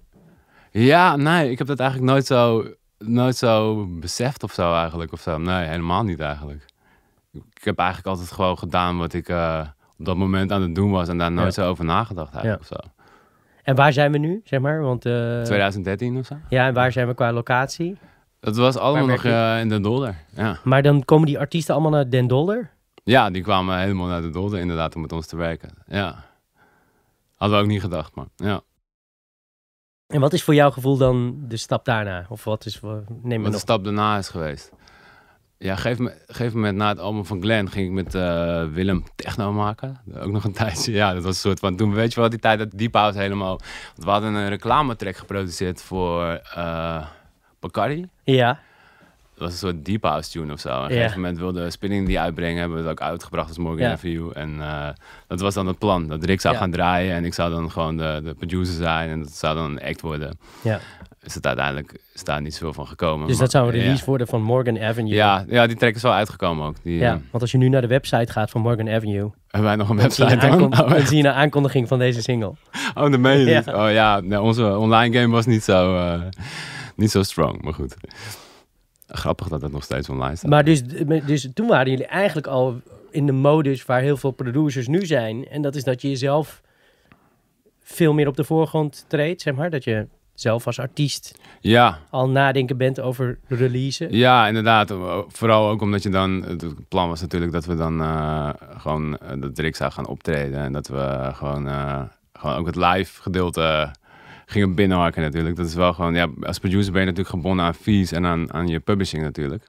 [0.71, 2.65] Ja, nee, ik heb dat eigenlijk nooit zo,
[2.97, 5.11] nooit zo beseft of zo eigenlijk.
[5.11, 5.37] Of zo.
[5.37, 6.65] Nee, helemaal niet eigenlijk.
[7.33, 10.91] Ik heb eigenlijk altijd gewoon gedaan wat ik eh, op dat moment aan het doen
[10.91, 11.07] was.
[11.07, 11.63] En daar nooit Ja.
[11.63, 12.94] zo over nagedacht eigenlijk of zo.
[13.65, 14.81] En waar zijn we nu, zeg maar?
[14.81, 16.37] Want, eh, 2013 of zo.
[16.49, 17.97] Ja, en waar zijn we qua locatie?
[18.39, 20.15] Dat was allemaal nog eh, in de Dolder.
[20.35, 20.57] Ja.
[20.63, 22.69] Maar dan komen die artiesten allemaal naar Den Dolder?
[23.03, 25.69] ja, die kwamen helemaal naar de Dolder inderdaad om met ons te werken.
[25.87, 26.23] Ja.
[27.35, 28.61] Hadden we ook niet gedacht, maar ja.
[30.07, 32.25] En wat is voor jouw gevoel dan de stap daarna?
[32.29, 33.03] Of wat is voor...
[33.07, 33.59] Neem me Wat de nog.
[33.59, 34.71] stap daarna is geweest.
[35.57, 38.15] Ja, op een gegeven moment- gegeven moment na het album van Glenn ging ik met
[38.15, 39.97] eh, Willem techno maken.
[40.17, 40.91] Ook nog een tijdje.
[40.91, 41.75] Ja, dat was een soort van.
[41.75, 43.59] Toen weet je wel, die tijd dat Deep House helemaal.
[43.93, 46.23] Want we hadden een reclametrack geproduceerd voor
[46.55, 47.05] eh
[47.59, 48.07] Bacardi.
[48.23, 48.59] Ja,
[49.33, 50.69] Dat was een soort Deep House tune of zo.
[50.69, 51.01] En Op een Ja.
[51.01, 52.59] gegeven moment wilde Spinning die uitbrengen.
[52.59, 53.91] Hebben we het ook uitgebracht als Morgan Ja.
[53.91, 54.33] Avenue.
[54.33, 54.89] En eh,
[55.27, 56.07] dat was dan het plan.
[56.07, 56.59] Dat Rick zou Ja.
[56.59, 59.09] gaan draaien en ik zou dan gewoon de, de producer zijn.
[59.09, 60.37] En dat zou dan een act worden.
[60.61, 60.79] ja.
[61.25, 63.27] Is het uiteindelijk is daar niet zoveel van gekomen.
[63.27, 63.81] Dus dat zou een ja.
[63.81, 65.13] release worden van Morgan Avenue.
[65.13, 66.75] Ja, ja, die track is wel uitgekomen ook.
[66.83, 69.69] Die, Ja, eh, want als je nu naar de website gaat van Morgan Avenue, hebben
[69.69, 70.49] wij nog een website dan?
[70.51, 72.53] aankon- Oh, dan zie je een aankondiging van deze single.
[72.95, 73.57] Oh, dat meen je Ja.
[73.57, 73.67] niet.
[73.67, 76.21] Oh ja, nee, onze online game was niet zo, eh,
[76.95, 77.95] niet zo strong, maar goed.
[79.07, 80.49] Grappig dat het nog steeds online staat.
[80.49, 80.83] Maar dus,
[81.25, 85.47] dus toen waren jullie eigenlijk al in de modus waar heel veel producers nu zijn.
[85.47, 86.61] En dat is dat je jezelf
[87.83, 89.69] veel meer op de voorgrond treedt, zeg maar.
[89.69, 94.11] Dat je zelf als artiest Ja, al nadenken bent over releasen.
[94.11, 94.93] ja, inderdaad.
[95.27, 96.43] Vooral ook omdat je dan...
[96.43, 99.17] Het plan was natuurlijk dat we dan eh, gewoon...
[99.17, 100.59] eh, dat Rick zou gaan optreden.
[100.59, 102.01] En dat we gewoon, eh,
[102.33, 103.91] gewoon ook het live gedeelte
[104.45, 105.55] gingen binnenharken natuurlijk.
[105.55, 106.13] Dat is wel gewoon...
[106.13, 109.63] Ja, als producer ben je natuurlijk gebonden aan fees en aan, aan je publishing natuurlijk.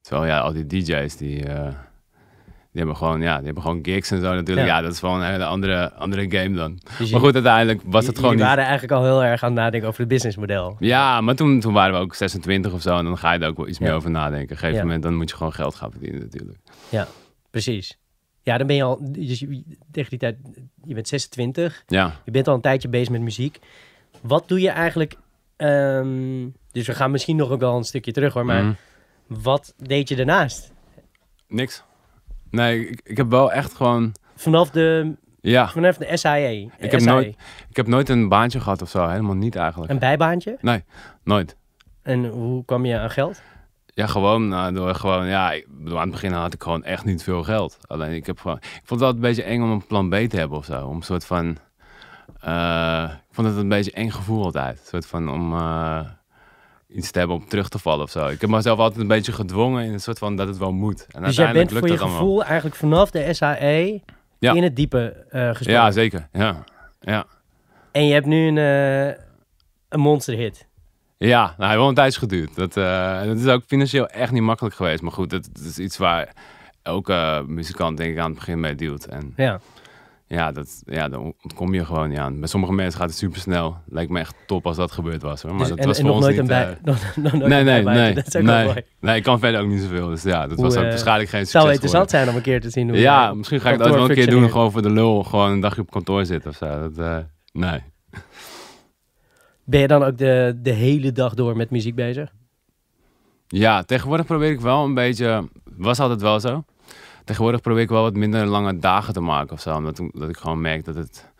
[0.00, 1.44] Terwijl ja, al die DJ's die...
[2.72, 4.66] die hebben gewoon, ja, die hebben gewoon gigs en zo natuurlijk.
[4.66, 4.76] Ja.
[4.76, 6.78] Ja, dat is wel een hele andere, andere game dan.
[6.98, 8.42] Dus Maar goed, uiteindelijk was het gewoon niet...
[8.44, 10.76] waren eigenlijk al heel erg aan het nadenken over het businessmodel.
[10.78, 12.98] Ja, maar toen, toen waren we ook 26 of zo.
[12.98, 13.84] En dan ga je er ook wel iets Ja.
[13.84, 14.42] meer over nadenken.
[14.44, 14.82] Op een gegeven Ja.
[14.84, 16.58] moment dan moet je gewoon geld gaan verdienen natuurlijk.
[17.50, 17.98] Precies.
[18.42, 20.36] Ja, dan ben je al, dus je, tegen die tijd,
[20.84, 23.58] je bent 26, Ja, je bent al een tijdje bezig met muziek.
[24.20, 25.14] Wat doe je eigenlijk,
[25.56, 28.72] ehm, dus we gaan misschien nog ook wel een stukje terug hoor, maar mhm.
[29.26, 30.72] wat deed je daarnaast?
[31.48, 31.82] niks.
[32.52, 34.14] Nee, ik, ik heb wel echt gewoon...
[34.36, 36.48] Vanaf de, Ja, vanaf de SIA?
[36.48, 37.36] Ik heb nooit-
[37.70, 39.08] ik heb nooit een baantje gehad of zo.
[39.08, 39.90] Helemaal niet eigenlijk.
[39.92, 40.58] Een bijbaantje?
[41.24, 41.56] Nooit.
[42.02, 43.42] En hoe kwam je aan geld?
[43.86, 45.26] Ja, gewoon nou, door gewoon...
[45.26, 47.78] Ja, ik aan het begin had ik gewoon echt niet veel geld.
[47.86, 48.56] Alleen ik heb gewoon...
[48.56, 50.86] Ik vond het wel een beetje eng om een plan B te hebben of zo.
[50.86, 51.56] Om een soort van...
[52.40, 54.78] eh, ik vond het een beetje eng gevoel altijd.
[54.78, 55.52] Een soort van om...
[55.56, 56.00] eh,
[56.94, 58.26] iets te hebben om terug te vallen of zo.
[58.26, 61.06] Ik heb mezelf altijd een beetje gedwongen in een soort van dat het wel moet.
[61.10, 62.18] En Dus jij bent voor lukt je dat allemaal.
[62.20, 64.00] gevoel eigenlijk vanaf de SAE
[64.38, 64.52] Ja.
[64.52, 65.80] in het diepe gesprongen.
[65.80, 66.28] Ja, zeker.
[66.32, 66.64] Ja,
[67.00, 67.24] ja.
[67.92, 69.06] En je hebt nu een, eh,
[69.88, 70.66] een monsterhit.
[71.18, 72.54] Ja, nou, hij heeft wel een tijdje geduurd.
[72.54, 75.02] Dat, eh, het is ook financieel echt niet makkelijk geweest.
[75.02, 76.28] Maar goed, het is iets waar
[76.82, 79.06] elke muzikant denk ik aan het begin mee dealt.
[79.06, 79.60] En Ja.
[80.32, 82.38] Ja, dat, ja, daar ontkom je gewoon niet aan.
[82.38, 83.76] Bij sommige mensen gaat het super snel.
[83.86, 85.42] Lijkt me echt top als dat gebeurd was.
[85.42, 85.50] Hoor.
[85.50, 87.48] Maar Dus, dat en, was en voor nog ons nooit niet, een bij...
[87.48, 88.02] nee, nee, bijbaantje.
[88.02, 88.14] nee.
[88.14, 88.64] Dat is ook nee.
[88.64, 88.82] mooi.
[89.00, 90.08] nee, ik kan verder ook niet zoveel.
[90.08, 92.36] Dus ja, dat Hoe, was ook eh, waarschijnlijk geen Het zou succes interessant zijn om
[92.36, 92.98] een keer te zien hoe...
[92.98, 94.50] Ja, eh, misschien ga ik dat wel een keer doen.
[94.50, 95.22] Gewoon voor de lul.
[95.22, 96.80] Gewoon een dagje op kantoor zitten of zo.
[96.80, 97.18] Dat, eh,
[97.52, 97.80] nee.
[99.64, 102.32] Ben je dan ook de, de hele dag door met muziek bezig?
[103.46, 105.48] Ja, tegenwoordig probeer ik wel een beetje.
[105.76, 106.64] Was altijd wel zo.
[107.24, 109.76] Tegenwoordig probeer ik wel wat minder lange dagen te maken of zo.
[109.76, 111.30] Omdat ik- dat ik gewoon merk dat het.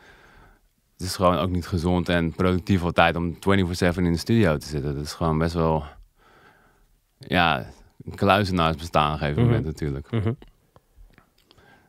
[0.92, 4.66] Het is gewoon ook niet gezond en productief altijd om 24-7 in de studio te
[4.66, 4.94] zitten.
[4.94, 5.84] Dat is gewoon best wel.
[7.18, 7.66] Ja,
[8.04, 9.68] een kluizenaars bestaan op een gegeven moment Mhm.
[9.70, 10.08] natuurlijk.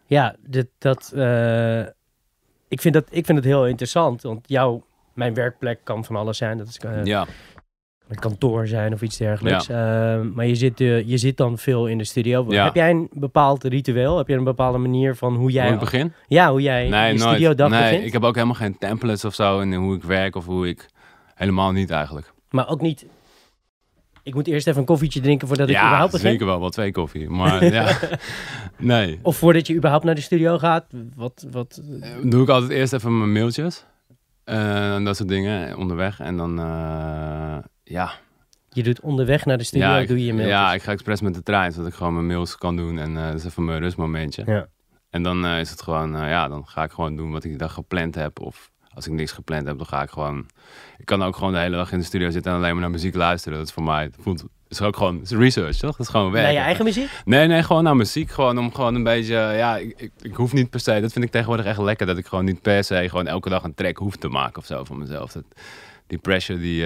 [0.05, 1.11] Ja, dit, dat...
[1.15, 1.79] eh,
[2.67, 4.83] ik, vind dat, ik vind het heel interessant, want jouw...
[5.13, 6.57] Mijn werkplek kan van alles zijn.
[6.57, 7.25] Dat is, eh, Ja,
[8.13, 9.69] een kantoor zijn of iets dergelijks.
[9.69, 12.45] Ehm, maar je zit, eh, je zit dan veel in de studio.
[12.49, 12.63] Ja.
[12.63, 14.17] Heb jij een bepaald ritueel?
[14.17, 15.63] Heb je een bepaalde manier van hoe jij...
[15.65, 16.13] Hoe ik begin?
[16.27, 18.05] Ja, hoe jij Nee, je studiodag nee, begint?
[18.05, 20.85] ik heb ook helemaal geen templates of zo in hoe ik werk of hoe ik...
[21.35, 22.33] Helemaal niet eigenlijk.
[22.49, 23.05] Maar ook niet...
[24.23, 26.29] Ik moet eerst even een koffietje drinken voordat ik ja, überhaupt begin.
[26.31, 26.59] zeker wel.
[26.59, 27.29] Wel twee koffie.
[27.29, 27.97] Maar ja,
[28.77, 29.19] nee.
[29.21, 30.85] Of voordat je überhaupt naar de studio gaat.
[31.15, 33.85] Wat, wat, Eh, doe ik altijd eerst even mijn mailtjes.
[34.43, 36.19] eh, en dat soort dingen onderweg.
[36.19, 36.59] En dan,
[37.93, 38.13] ja.
[38.69, 40.57] je doet onderweg naar de studio, ja, ik, doe je je mailtjes.
[40.57, 42.97] Ja, ik ga expres met de trein, zodat ik gewoon mijn mails kan doen.
[42.97, 44.43] En eh dat is even mijn rustmomentje.
[44.45, 44.67] Ja.
[45.09, 47.49] En dan eh, is het gewoon, eh, ja, dan ga ik gewoon doen wat ik
[47.49, 48.39] die dag gepland heb.
[48.39, 50.45] Of als ik niks gepland heb, dan ga ik gewoon...
[50.97, 52.91] Ik kan ook gewoon de hele dag in de studio zitten en alleen maar naar
[52.91, 53.57] muziek luisteren.
[53.57, 54.43] Dat is voor mij, het voelt...
[54.67, 55.91] is ook gewoon is research, toch?
[55.91, 56.43] Dat is gewoon werk.
[56.43, 57.09] Naar je eigen muziek?
[57.25, 58.31] Nee, nee, gewoon naar muziek.
[58.31, 61.25] Gewoon om gewoon een beetje, ja, ik, ik, ik hoef niet per se, dat vind
[61.25, 63.97] ik tegenwoordig echt lekker, dat ik gewoon niet per se gewoon elke dag een track
[63.97, 65.31] hoef te maken of zo van mezelf.
[65.31, 65.43] Dat,
[66.07, 66.85] die pressure die...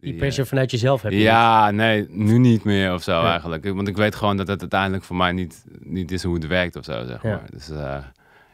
[0.00, 1.26] Die eh, pressure vanuit jezelf heb je niet.
[1.26, 3.30] ja, nee, nu niet meer of zo Ja.
[3.30, 3.64] eigenlijk.
[3.64, 6.76] Want ik weet gewoon dat het uiteindelijk voor mij niet, niet is hoe het werkt
[6.76, 7.28] of zo, zeg Ja.
[7.30, 7.44] maar.
[7.50, 7.96] Dus eh,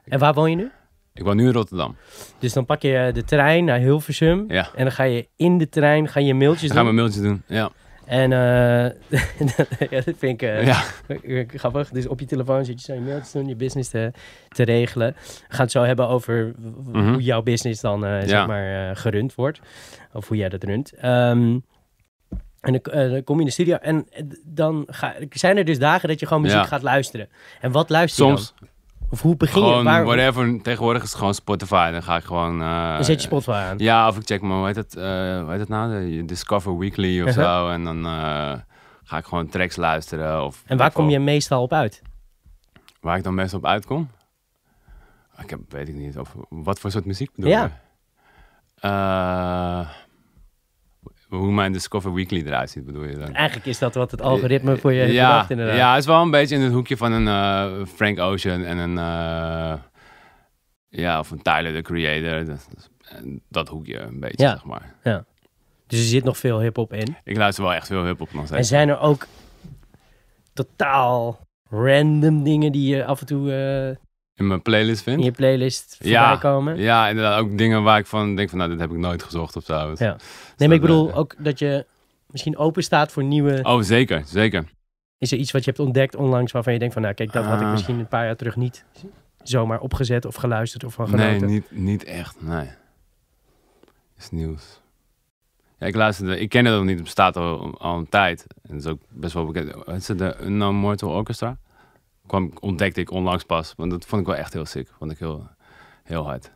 [0.05, 0.71] En waar woon je nu?
[1.15, 1.97] ik woon nu in Rotterdam.
[2.39, 4.45] Dus dan pak je de trein naar Hilversum.
[4.49, 4.69] Ja.
[4.75, 6.85] En dan ga je in de trein ga je mailtjes ga doen.
[6.85, 7.71] mijn mailtjes doen, ja.
[8.07, 8.39] En eh,
[9.91, 10.83] ja, dat vind ik eh, ja.
[11.47, 11.89] grappig.
[11.91, 14.13] Dus op je telefoon zit je zo je mailtjes doen, je business te,
[14.49, 15.15] te regelen.
[15.49, 17.13] We gaan het zo hebben over w- Mhm.
[17.13, 19.61] hoe jouw business dan eh, zeg maar gerund wordt.
[20.13, 20.93] Of hoe jij dat runt.
[20.93, 21.59] Ehm,
[22.61, 24.07] en dan, kom je in de studio en
[24.45, 27.29] dan ga, zijn er dus dagen dat je gewoon muziek gaat luisteren.
[27.61, 28.69] En wat luister je Soms dan?
[29.11, 29.69] Of hoe begin je?
[29.69, 30.63] gewoon Waar, whatever.
[30.63, 31.91] Tegenwoordig is het gewoon Spotify.
[31.91, 32.63] Dan ga ik gewoon...
[32.63, 33.79] eh, dan zet je Spotify aan.
[33.79, 35.03] Ja, of ik check mijn, hoe heet het, eh,
[35.41, 35.91] hoe heet het nou?
[36.11, 37.45] De Discover Weekly of Uh-huh.
[37.45, 37.69] zo.
[37.69, 38.53] En dan eh,
[39.05, 40.45] ga ik gewoon tracks luisteren.
[40.45, 42.03] Of, En waar of- kom je meestal op uit?
[43.01, 44.11] Waar ik dan meestal op uitkom?
[45.39, 46.19] Ik heb, weet ik niet.
[46.19, 47.63] Of, wat voor soort muziek bedoel Ja.
[47.63, 47.71] je?
[48.81, 49.89] Eh,
[51.29, 53.35] hoe mijn Discover Weekly eruit ziet, bedoel je dan?
[53.35, 55.77] Eigenlijk is dat wat het algoritme voor je ja, bedacht inderdaad.
[55.77, 58.79] Ja, het is wel een beetje in het hoekje van een eh, Frank Ocean en
[58.79, 58.99] een...
[58.99, 59.79] eh,
[60.89, 62.45] ja, of een Tyler, the Creator.
[62.45, 62.69] Dat,
[63.49, 64.51] dat hoekje een beetje, Ja.
[64.51, 64.95] zeg maar.
[65.87, 67.17] Dus er zit nog veel hip-hop in.
[67.25, 68.69] Ik luister wel echt veel hip-hop nog En steeds.
[68.69, 69.27] zijn er ook
[70.53, 71.39] totaal
[71.71, 73.97] random dingen die je af en toe eh,
[74.37, 75.19] In mijn playlist vind.
[75.19, 76.77] in je playlist voorbij Ja, komen?
[76.79, 77.41] Ja, inderdaad.
[77.41, 79.75] Ook dingen waar ik van denk van, nou, dit heb ik nooit gezocht of zo.
[79.75, 79.89] Ja.
[79.89, 80.17] dus Nee, maar
[80.59, 81.87] ik dat, bedoel eh, ook dat je
[82.27, 83.61] misschien open staat voor nieuwe...
[83.63, 84.65] Oh, zeker, zeker.
[85.19, 87.03] Is er iets wat je hebt ontdekt onlangs waarvan je denkt van...
[87.03, 87.73] Nou, kijk, dat had ik Ah.
[87.73, 88.85] misschien een paar jaar terug niet
[89.43, 91.49] zomaar opgezet of geluisterd of van Nee, genoten.
[91.49, 92.69] niet, niet echt, nee.
[94.19, 94.81] Is nieuws.
[95.79, 98.47] Ja, ik luisterde, ik ken het nog niet, het bestaat al, al een tijd.
[98.63, 99.75] En het is ook best wel bekend.
[99.87, 101.57] Het is de Unknown Mortal Orchestra.
[102.27, 104.89] Kwam, ontdekte ik onlangs pas, want dat vond ik wel echt heel sick.
[104.99, 105.49] Vond ik heel,
[106.05, 106.51] heel hard.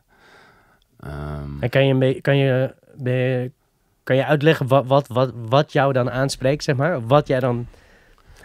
[1.01, 2.75] Ehm, En kan je, kan je,
[4.03, 7.07] kan je uitleggen wat, wat, wat, wat jou dan aanspreekt, zeg maar?
[7.07, 7.67] Wat jij dan...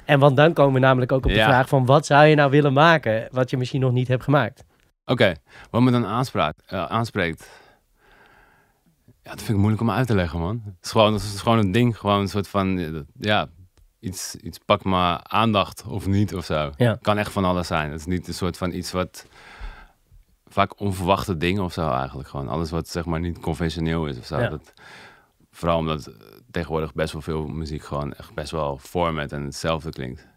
[0.06, 1.46] En want dan komen we namelijk ook op de Ja.
[1.46, 1.86] vraag van...
[1.86, 4.64] Wat zou je nou willen maken wat je misschien nog niet hebt gemaakt?
[5.06, 5.34] Oké,
[5.70, 7.50] wat me dan aanspraakt, eh, aanspreekt.
[9.24, 10.62] Ja, dat vind ik moeilijk om uit te leggen, man.
[10.66, 12.88] Het is gewoon, het is gewoon een ding, gewoon een soort van, eh,
[13.20, 13.48] ja,
[14.06, 16.72] iets, iets pakt me aandacht of niet of zo.
[16.78, 16.98] Ja.
[17.02, 17.92] Kan echt van alles zijn.
[17.92, 19.26] Het is niet een soort van iets wat,
[20.48, 22.30] vaak onverwachte dingen of zo eigenlijk.
[22.30, 24.40] Gewoon alles wat zeg maar niet conventioneel is of zo.
[24.40, 24.50] Ja.
[24.50, 24.74] Dat,
[25.52, 26.12] vooral omdat
[26.52, 30.28] tegenwoordig best wel veel muziek gewoon echt best wel format en hetzelfde klinkt.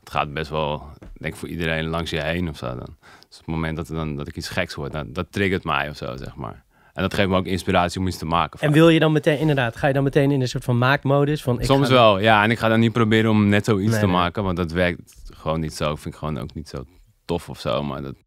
[0.00, 2.96] Het gaat best wel, denk ik, voor iedereen langs je heen of zo dan.
[3.28, 5.88] Dus op het moment dat, dan, dat ik iets geks hoor, dan, dat triggert mij
[5.88, 6.63] of zo, zeg maar.
[6.94, 8.60] En dat geeft me ook inspiratie om iets te maken.
[8.60, 11.42] En wil je dan meteen, inderdaad, ga je dan meteen in een soort van maakmodus?
[11.42, 12.42] Van, ik Soms ga- wel, ja.
[12.42, 14.14] En ik ga dan niet proberen om net zoiets Nee, te nee.
[14.14, 15.94] maken, want dat werkt gewoon niet zo.
[15.96, 16.84] Vind ik gewoon ook niet zo
[17.24, 17.82] tof of zo.
[17.82, 18.20] Maar dat, op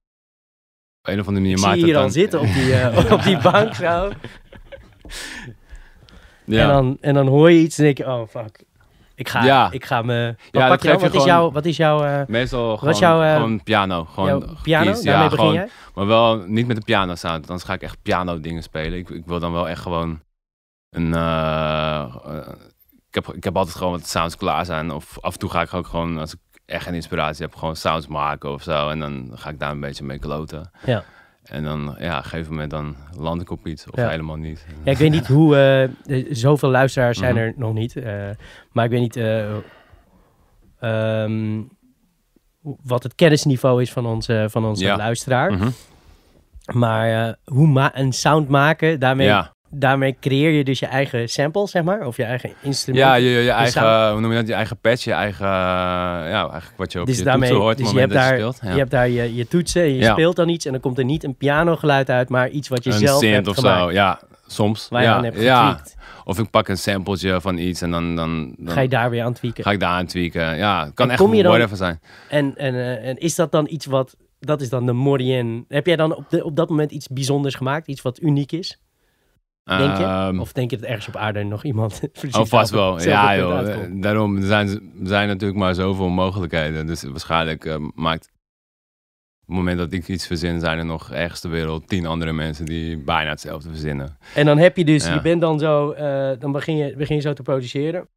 [1.14, 2.12] een of andere manier maakt zie je hier het al dan...
[2.12, 4.12] zitten op die, eh, op die bank zo.
[6.46, 6.62] Ja.
[6.62, 8.64] En, dan, en dan hoor je iets en denk je, oh fuck.
[9.18, 9.72] Ik ga, Ja.
[9.72, 10.36] ik ga me...
[10.38, 11.00] Wat, Ja, pak dat je dan?
[11.00, 14.06] geef je wat, is jouw, wat is jouw, eh, Meestal gewoon, jouw, eh, gewoon piano.
[14.06, 14.86] Gewoon jouw piano?
[14.92, 15.68] keys, ja, begin gewoon, jij?
[15.96, 17.48] Maar wel niet met de piano sound.
[17.48, 18.98] Anders ga ik echt piano dingen spelen.
[19.00, 20.20] Ik, ik wil dan wel echt gewoon
[20.90, 21.14] een...
[21.14, 22.16] eh,
[23.08, 24.92] ik, heb, ik heb altijd gewoon wat sounds klaar zijn.
[24.92, 27.76] Of af en toe ga ik ook gewoon, als ik echt geen inspiratie heb, gewoon
[27.76, 28.90] sounds maken of zo.
[28.90, 30.72] En dan ga ik daar een beetje mee kloten.
[30.86, 31.04] Ja.
[31.50, 33.86] En dan, ja, op een gegeven moment dan land ik op iets.
[33.90, 34.10] Of Ja.
[34.10, 34.66] helemaal niet.
[34.84, 35.58] Ja, ik weet niet hoe...
[36.06, 37.44] eh, zoveel luisteraars zijn Mhm.
[37.44, 37.96] er nog niet.
[37.96, 38.30] eh,
[38.72, 39.56] maar ik weet niet eh,
[40.80, 41.62] ehm,
[42.84, 44.96] wat het kennisniveau is van onze, van onze Ja.
[44.98, 45.52] luisteraar.
[45.54, 45.70] Mhm.
[46.74, 51.68] Maar hoe ma een sound maken, daarmee, Ja, daarmee creëer je dus je eigen sample,
[51.68, 52.06] zeg maar.
[52.06, 53.06] Of je eigen instrument.
[53.06, 54.48] ja je, je, je eigen, sound- hoe noem je dat?
[54.48, 57.66] Je eigen patch, je eigen, eh, ja, eigenlijk wat je op Dus je daarmee, toetsen
[57.66, 57.78] hoort.
[57.78, 58.60] dus je hebt, daar, je speelt.
[58.62, 58.72] Ja.
[58.72, 60.12] je hebt daar je, je toetsen en je Ja.
[60.12, 62.92] speelt dan iets en dan komt er niet een pianogeluid uit, maar iets wat je
[62.92, 63.80] een zelf hebt of gemaakt.
[63.82, 64.20] zo, ja.
[64.48, 64.88] soms.
[64.90, 65.04] waar
[65.42, 65.80] ja.
[66.26, 69.24] Of ik pak een sampletje van iets en dan, dan, dan Ga je daar weer
[69.24, 69.64] aan tweaken.
[69.64, 70.58] ga ik daar aan tweaken.
[70.58, 72.00] Ja, het kan En echt dan- whatever zijn.
[72.30, 74.16] En, en, eh, en is dat dan iets wat...
[74.40, 75.66] Dat is dan de Morien.
[75.68, 77.88] Heb jij dan op, de, op dat moment iets bijzonders gemaakt?
[77.88, 78.80] Iets wat uniek is?
[79.68, 80.04] Denk je?
[80.04, 82.02] Ehm, Of denk je dat ergens op aarde nog iemand...
[82.32, 83.02] Oh, vast wel.
[83.02, 83.84] Ja, joh.
[84.02, 86.86] Daarom zijn er zijn natuurlijk maar zoveel mogelijkheden.
[86.88, 88.30] Dus waarschijnlijk eh, maakt.
[89.42, 92.32] Op het moment dat ik iets verzin, zijn er nog ergens ter wereld tien andere
[92.34, 94.18] mensen die bijna hetzelfde verzinnen.
[94.36, 95.14] En dan heb je dus, Ja.
[95.14, 98.08] je bent dan zo, eh, dan begin je, begin je zo te produceren.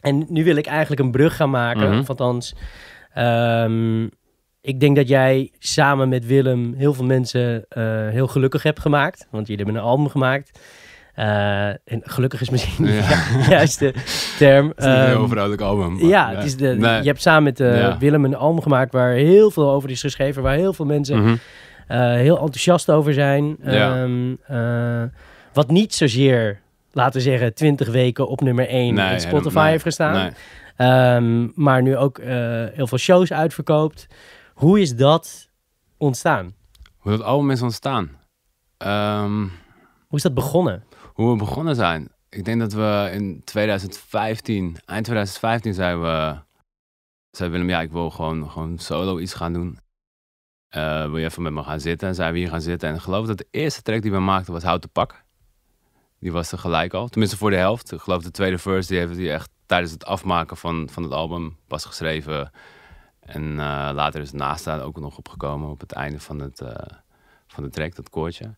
[0.00, 1.90] En nu wil ik eigenlijk een brug gaan maken.
[1.90, 1.98] Mhm.
[1.98, 2.54] Of althans,
[3.12, 4.08] ehm,
[4.64, 9.26] ik denk dat jij samen met Willem heel veel mensen eh, heel gelukkig hebt gemaakt.
[9.30, 10.58] Want jullie hebben een album gemaakt.
[11.14, 12.92] Eh, en gelukkig is misschien Ja.
[13.08, 13.94] de juiste
[14.38, 14.68] term.
[14.68, 15.92] Het is een heel Ehm, album.
[15.92, 16.36] maar- ja, nee.
[16.36, 17.00] het is de, Nee.
[17.02, 17.98] je hebt samen met eh, Ja.
[17.98, 20.42] Willem een album gemaakt waar heel veel over is geschreven.
[20.42, 21.36] Waar heel veel mensen Mhm.
[22.16, 23.56] heel enthousiast over zijn.
[23.62, 24.02] Ja.
[24.02, 25.02] Ehm, eh,
[25.52, 26.60] wat niet zozeer,
[26.92, 30.32] laten we zeggen, 20 weken op nummer 1 Nee, in Spotify heeft gestaan.
[30.76, 32.20] Ehm, maar nu ook
[32.74, 34.06] heel veel shows uitverkoopt.
[34.54, 35.48] Hoe is dat
[35.96, 36.54] ontstaan?
[36.98, 38.18] Hoe dat album is ontstaan.
[38.76, 39.40] Ehm,
[40.06, 40.84] Hoe is dat begonnen?
[41.14, 42.12] hoe we begonnen zijn.
[42.28, 46.36] Ik denk dat we in 2015, eind 2015 zijn we,
[47.30, 49.78] zei Willem, ja, ik wil gewoon, gewoon solo iets gaan doen.
[50.68, 52.08] Eh, wil je even met me gaan zitten?
[52.08, 52.88] En zijn we hier gaan zitten.
[52.88, 55.24] En ik geloof dat de eerste track die we maakten was Houten Pak.
[56.18, 57.08] Die was er gelijk al.
[57.08, 57.92] Tenminste voor de helft.
[57.92, 61.12] Ik geloof de tweede verse, die heeft hij echt tijdens het afmaken van, van het
[61.12, 62.50] album pas geschreven.
[63.26, 66.60] En eh, later is het naast daar ook nog opgekomen op het einde van, het,
[66.60, 66.68] eh,
[67.46, 68.54] van de track, dat koortje.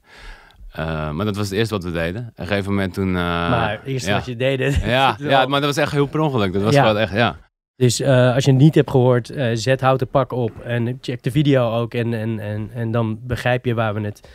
[0.72, 2.26] Eh, maar dat was het eerste wat we deden.
[2.28, 3.12] Op een gegeven moment toen...
[3.12, 4.16] maar het eerste ja.
[4.16, 4.74] wat je deed.
[4.84, 6.52] ja, ja, maar dat was echt heel per ongeluk.
[6.52, 6.94] Dat was Ja.
[6.94, 7.36] echt, ja.
[7.76, 11.30] Dus als je het niet hebt gehoord, eh, zet houten pak op en check de
[11.30, 11.94] video ook.
[11.94, 14.28] En, en, en, en dan begrijp je waar we het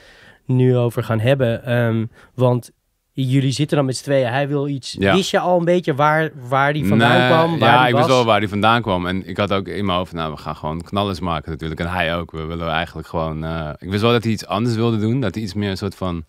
[0.46, 1.65] nu over gaan hebben.
[1.65, 2.72] Ehm, want
[3.13, 4.28] jullie zitten dan met z'n tweeën.
[4.28, 4.95] Hij wil iets.
[5.00, 5.13] Ja.
[5.15, 7.60] Wist je al een beetje waar, waar die vandaan Nee, kwam?
[7.60, 8.02] Waar ja, die ik was?
[8.06, 9.06] wist wel waar hij vandaan kwam.
[9.06, 11.80] En ik had ook in mijn hoofd, nou, we gaan gewoon knallers maken natuurlijk.
[11.80, 12.32] En hij ook.
[12.32, 13.43] We willen eigenlijk gewoon...
[13.43, 15.19] eh, ik wist wel dat hij iets anders wilde doen.
[15.19, 16.24] Dat hij iets meer een soort van...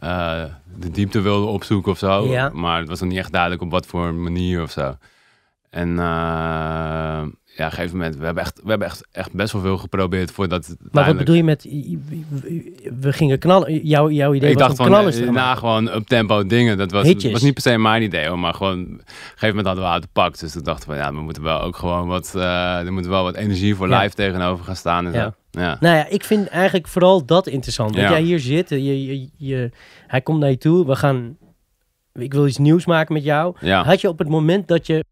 [0.00, 0.44] eh,
[0.78, 2.26] de diepte wilde opzoeken of zo.
[2.26, 2.50] Ja.
[2.52, 4.94] Maar het was nog niet echt duidelijk op wat voor manier of zo.
[5.70, 7.22] En eh,
[7.58, 8.16] ja, op een gegeven moment...
[8.16, 11.16] We hebben echt, we hebben echt, echt best wel veel geprobeerd voordat het Maar wat
[11.16, 11.62] bedoel je met.
[13.00, 13.86] We gingen knallen.
[13.86, 16.78] Jouw, jouw idee ik was dacht om van, eh, na gewoon up-tempo dingen.
[16.78, 17.32] Dat was, Hitjes.
[17.32, 18.80] was niet per se mijn idee, hoor, maar gewoon...
[18.82, 20.40] Op een gegeven moment hadden we uitgepakt.
[20.40, 22.32] Dus toen dachten we, ja, we moeten wel ook gewoon wat...
[22.34, 24.00] eh, er moet wel wat energie voor Ja.
[24.02, 25.22] live tegenover gaan staan en Ja.
[25.24, 25.60] zo.
[25.60, 25.76] Ja.
[25.80, 27.92] Nou ja, ik vind eigenlijk vooral dat interessant.
[27.94, 28.10] Dat Ja.
[28.10, 29.70] jij hier zit, je, je, je,
[30.06, 31.36] hij komt naar je toe, we gaan,
[32.14, 33.56] ik wil iets nieuws maken met jou.
[33.60, 33.84] ja.
[33.84, 35.04] Had je op het moment dat je,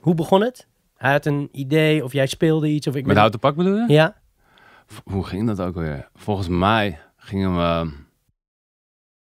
[0.00, 0.66] hoe begon het?
[1.04, 3.92] Hij had een idee of jij speelde iets of ik Met houten pak bedoel je?
[3.92, 4.16] Ja,
[4.86, 6.08] V- Hoe ging dat ook weer?
[6.14, 7.92] Volgens mij gingen we...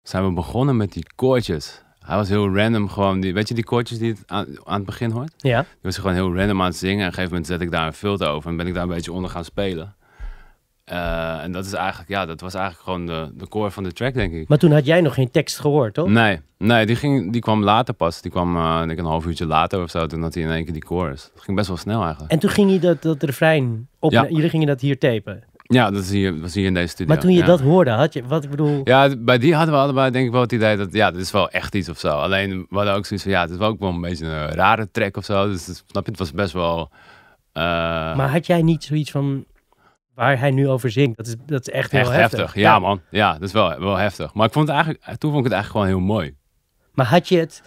[0.01, 1.82] Zijn we begonnen met die koortjes.
[1.99, 3.19] Hij was heel random gewoon.
[3.19, 5.34] Die, weet je die koortjes die het aan, aan het begin hoort?
[5.38, 5.62] ja.
[5.62, 6.93] Die was gewoon heel random aan het zingen.
[6.99, 8.49] En op een gegeven moment zet ik daar een filter over.
[8.49, 9.95] En ben ik daar een beetje onder gaan spelen.
[10.88, 13.91] Eh, en dat is eigenlijk, ja, dat was eigenlijk gewoon de, de core van de
[13.91, 14.47] track, denk ik.
[14.47, 16.08] Maar toen had jij nog geen tekst gehoord, toch?
[16.10, 18.21] Nee, nee die, ging, die kwam later pas.
[18.21, 20.06] Die kwam eh, denk ik een half uurtje later of zo.
[20.06, 21.30] Toen had hij in één keer die chorus.
[21.34, 22.32] Dat ging best wel snel eigenlijk.
[22.32, 24.26] En toen ging je dat, dat refrein op, Ja.
[24.30, 25.43] jullie gingen dat hier tapen.
[25.63, 27.13] Ja, dat is hier, was hier in deze studio.
[27.13, 27.45] Maar toen je ja.
[27.45, 30.32] dat hoorde, had je, wat ik bedoel, Ja, bij die hadden we allebei denk ik
[30.32, 32.08] wel het idee dat, ja, dit is wel echt iets of zo.
[32.10, 34.50] Alleen, we hadden ook zoiets van, ja, het is wel ook wel een beetje een
[34.50, 35.47] rare track of zo.
[35.50, 36.89] Dus het- snap je, het was best wel...
[37.54, 37.63] eh,
[38.15, 39.45] maar had jij niet zoiets van,
[40.17, 42.39] waar hij nu over zingt, dat is, dat is echt heel echt heftig.
[42.39, 42.62] heftig.
[42.62, 43.01] Ja, man.
[43.10, 44.34] Ja, dat is wel, wel heftig.
[44.34, 46.36] Maar ik vond het eigenlijk, toen vond ik het eigenlijk gewoon heel mooi.
[46.93, 47.62] Maar had je het,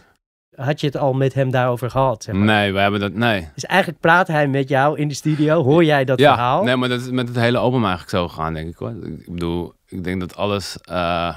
[0.55, 2.23] had je het al met hem daarover gehad?
[2.23, 2.45] Zeg maar?
[2.45, 3.49] Nee, we hebben dat, nee.
[3.55, 5.63] Dus eigenlijk praat hij met jou in de studio.
[5.63, 6.65] Hoor jij dat ja, verhaal?
[6.65, 8.91] nee, maar dat is met het hele album eigenlijk zo gegaan, denk ik hoor.
[8.91, 10.81] Ik bedoel, ik denk dat alles...
[10.81, 11.37] eh,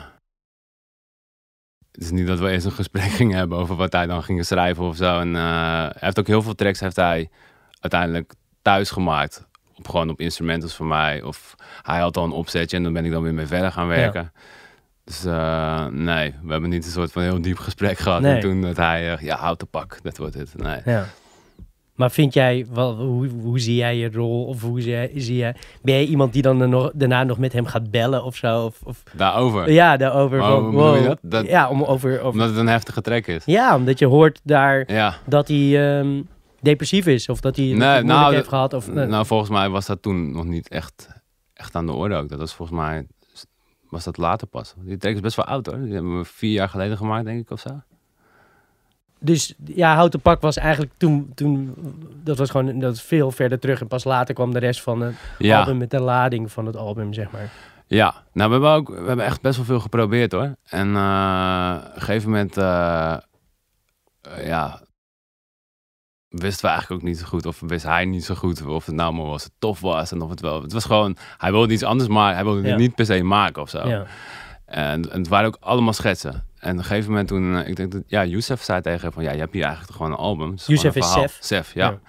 [1.92, 4.46] het is niet dat we eerst een gesprek gingen hebben over wat hij dan ging
[4.46, 5.20] schrijven of zo.
[5.20, 5.42] En eh,
[5.82, 7.30] hij heeft ook heel veel tracks heeft hij
[7.80, 9.52] uiteindelijk thuis gemaakt.
[9.88, 11.22] Gewoon op instrumentals van mij.
[11.22, 13.88] Of hij had al een opzetje en dan ben ik dan weer mee verder gaan
[13.88, 14.32] werken.
[15.06, 18.22] Dus eh, nee, we hebben niet een soort van heel diep gesprek gehad.
[18.22, 18.34] Nee.
[18.36, 20.54] En toen dat hij, eh, ja, houd de pak, dat wordt het.
[20.58, 20.78] Nee.
[20.86, 21.06] Ja.
[21.96, 24.46] Maar vind jij, wel, hoe, hoe zie jij je rol?
[24.46, 27.54] Of hoe zie jij, zie jij, ben jij iemand die dan nog, daarna nog met
[27.54, 28.66] hem gaat bellen of zo?
[28.66, 29.72] Of, of, Daarover.
[29.72, 31.06] ja, daarover Maar van, wow.
[31.06, 31.18] dat?
[31.22, 33.46] Dat- Ja, om over, over, Omdat het een heftige track is.
[33.46, 35.16] ja, omdat je hoort daar Ja.
[35.26, 36.22] dat hij ehm,
[36.64, 37.30] depressief is.
[37.30, 38.74] Of dat hij Nee, moeilijk nou, heeft gehad.
[38.74, 41.08] Of, eh, Nou, volgens mij was dat toen nog niet echt,
[41.54, 42.30] echt aan de orde ook.
[42.30, 43.08] Dat was volgens mij,
[43.90, 44.74] was dat later pas.
[44.78, 45.80] Die track is best wel oud hoor.
[45.80, 47.82] Die hebben we vier jaar geleden gemaakt, denk ik, of zo.
[49.20, 51.76] Dus ja, Houten Pak was eigenlijk toen, toen
[52.24, 53.82] dat was gewoon dat veel verder terug.
[53.82, 56.76] En pas later kwam de rest van het Ja, album met de lading van het
[56.76, 57.52] album, zeg maar.
[57.88, 60.56] Ja, nou we hebben ook we hebben echt best wel veel geprobeerd hoor.
[60.64, 63.18] En eh, op een gegeven moment, eh,
[64.46, 64.82] ja,
[66.42, 67.46] wisten we eigenlijk ook niet zo goed.
[67.46, 70.12] Of wist hij niet zo goed of het nou maar was het tof was.
[70.12, 72.68] En of het wel, het was gewoon, hij wilde iets anders maar hij wilde Ja.
[72.70, 73.88] het niet per se maken of zo.
[73.88, 74.06] Ja.
[74.66, 76.46] En, en het waren ook allemaal schetsen.
[76.60, 79.12] En op een gegeven moment toen, eh, ik denk dat, ja, Youssef zei tegen hem
[79.12, 80.54] van, ja, je hebt hier eigenlijk gewoon een album.
[80.66, 81.12] Youssef is.
[81.12, 81.38] Sef.
[81.42, 81.90] Sef, ja.
[81.90, 82.00] Ja.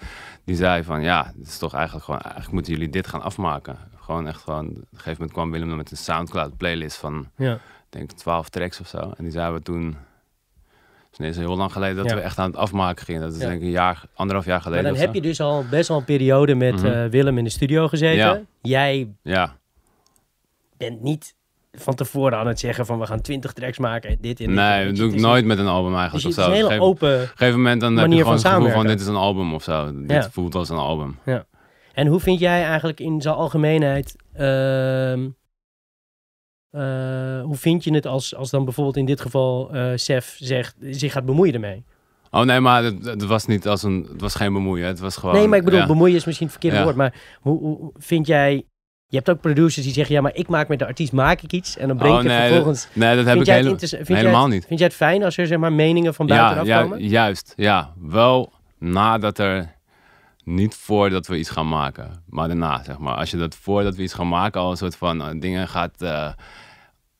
[0.44, 3.76] Die zei van, ja, het is toch eigenlijk gewoon, eigenlijk moeten jullie dit gaan afmaken.
[4.00, 7.28] Gewoon echt gewoon, op een gegeven moment kwam Willem dan met een Soundcloud playlist van,
[7.36, 7.52] Ja.
[7.54, 8.98] ik denk 12 tracks of zo.
[8.98, 9.96] En die zeiden we toen,
[11.16, 12.14] het is heel lang geleden dat Ja.
[12.14, 13.20] we echt aan het afmaken gingen.
[13.20, 13.46] Dat is Ja.
[13.48, 15.88] denk ik een jaar, anderhalf jaar Maar geleden dan of heb je dus al best
[15.88, 16.86] wel een periode met Mhm.
[16.86, 18.16] eh, Willem in de studio gezeten.
[18.16, 18.40] Ja.
[18.62, 19.56] Jij Ja,
[20.76, 21.34] bent niet
[21.72, 24.54] van tevoren aan het zeggen van we gaan 20 tracks maken en dit en dit.
[24.54, 26.50] nee, dat doe ik is nooit met een album eigenlijk Dus of het is zo.
[26.50, 27.14] een hele Geef- open...
[27.14, 28.96] Op een gegeven moment dan heb je gewoon van het gevoel van samenwerken.
[28.96, 29.92] dit is een album of zo.
[30.00, 30.30] Dit Ja.
[30.30, 31.18] voelt als een album.
[31.94, 34.16] En hoe vind jij eigenlijk in zijn algemeenheid...
[34.34, 34.44] ehm,
[35.24, 35.30] eh,
[37.44, 41.12] hoe vind je het als, als dan bijvoorbeeld in dit geval eh Sef zegt, zich
[41.12, 41.84] gaat bemoeien ermee?
[42.30, 44.86] Oh nee, maar het, het was niet als een, het was geen bemoeien.
[44.86, 45.34] Het was gewoon.
[45.34, 45.86] nee, maar ik bedoel, ja.
[45.86, 46.84] bemoeien is misschien het verkeerde Ja.
[46.84, 46.96] woord.
[46.96, 48.64] Maar hoe, hoe vind jij...
[49.06, 51.52] Je hebt ook producers die zeggen, ja, maar ik maak met de artiest maak ik
[51.52, 51.76] iets.
[51.76, 52.88] En dan breng Oh, ik het vervolgens...
[52.92, 54.64] Nee, dat heb Vind ik hele- vind helemaal het- niet.
[54.66, 57.02] Vind jij het fijn als er zeg maar meningen van Ja, buitenaf ja, komen?
[57.08, 57.52] juist.
[57.56, 59.72] Ja, wel nadat er
[60.44, 63.14] niet voordat we iets gaan maken, maar daarna zeg maar.
[63.14, 66.02] Als je dat voordat we iets gaan maken al een soort van eh, dingen gaat
[66.02, 66.32] eh,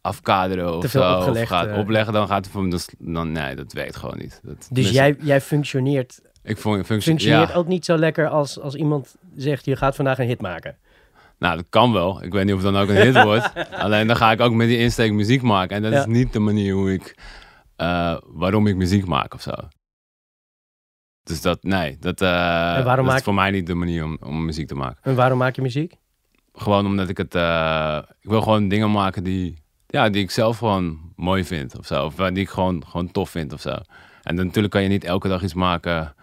[0.05, 1.79] afkaderen of zo, opgelegd, of gaat eh.
[1.79, 4.41] opleggen, dan gaat het van dan, dan nee, dat werkt gewoon niet.
[4.43, 8.61] Dat, Dus jij, jij functioneert, ik vond functie, functioneert ja, ook niet zo lekker als,
[8.61, 10.77] als iemand zegt, je gaat vandaag een hit maken.
[11.39, 12.23] Nou, dat kan wel.
[12.23, 13.53] Ik weet niet of het dan ook een hit wordt.
[13.71, 15.77] Alleen dan ga ik ook met die insteek muziek maken.
[15.77, 15.99] En dat Ja.
[15.99, 17.19] is niet de manier hoe ik,
[17.77, 19.53] eh, waarom ik muziek maak of zo.
[21.23, 24.45] Dus dat, nee, dat, eh, dat maak- is voor mij niet de manier om, om
[24.45, 24.99] muziek te maken.
[25.03, 25.95] En waarom maak je muziek?
[26.53, 27.35] Gewoon omdat ik het,
[28.21, 29.63] ik wil gewoon dingen maken die,
[29.95, 32.05] ja, die ik zelf gewoon mooi vind of zo.
[32.05, 33.71] Of eh, die ik gewoon, gewoon tof vind of zo.
[34.23, 36.15] En dan, natuurlijk kan je niet elke dag iets maken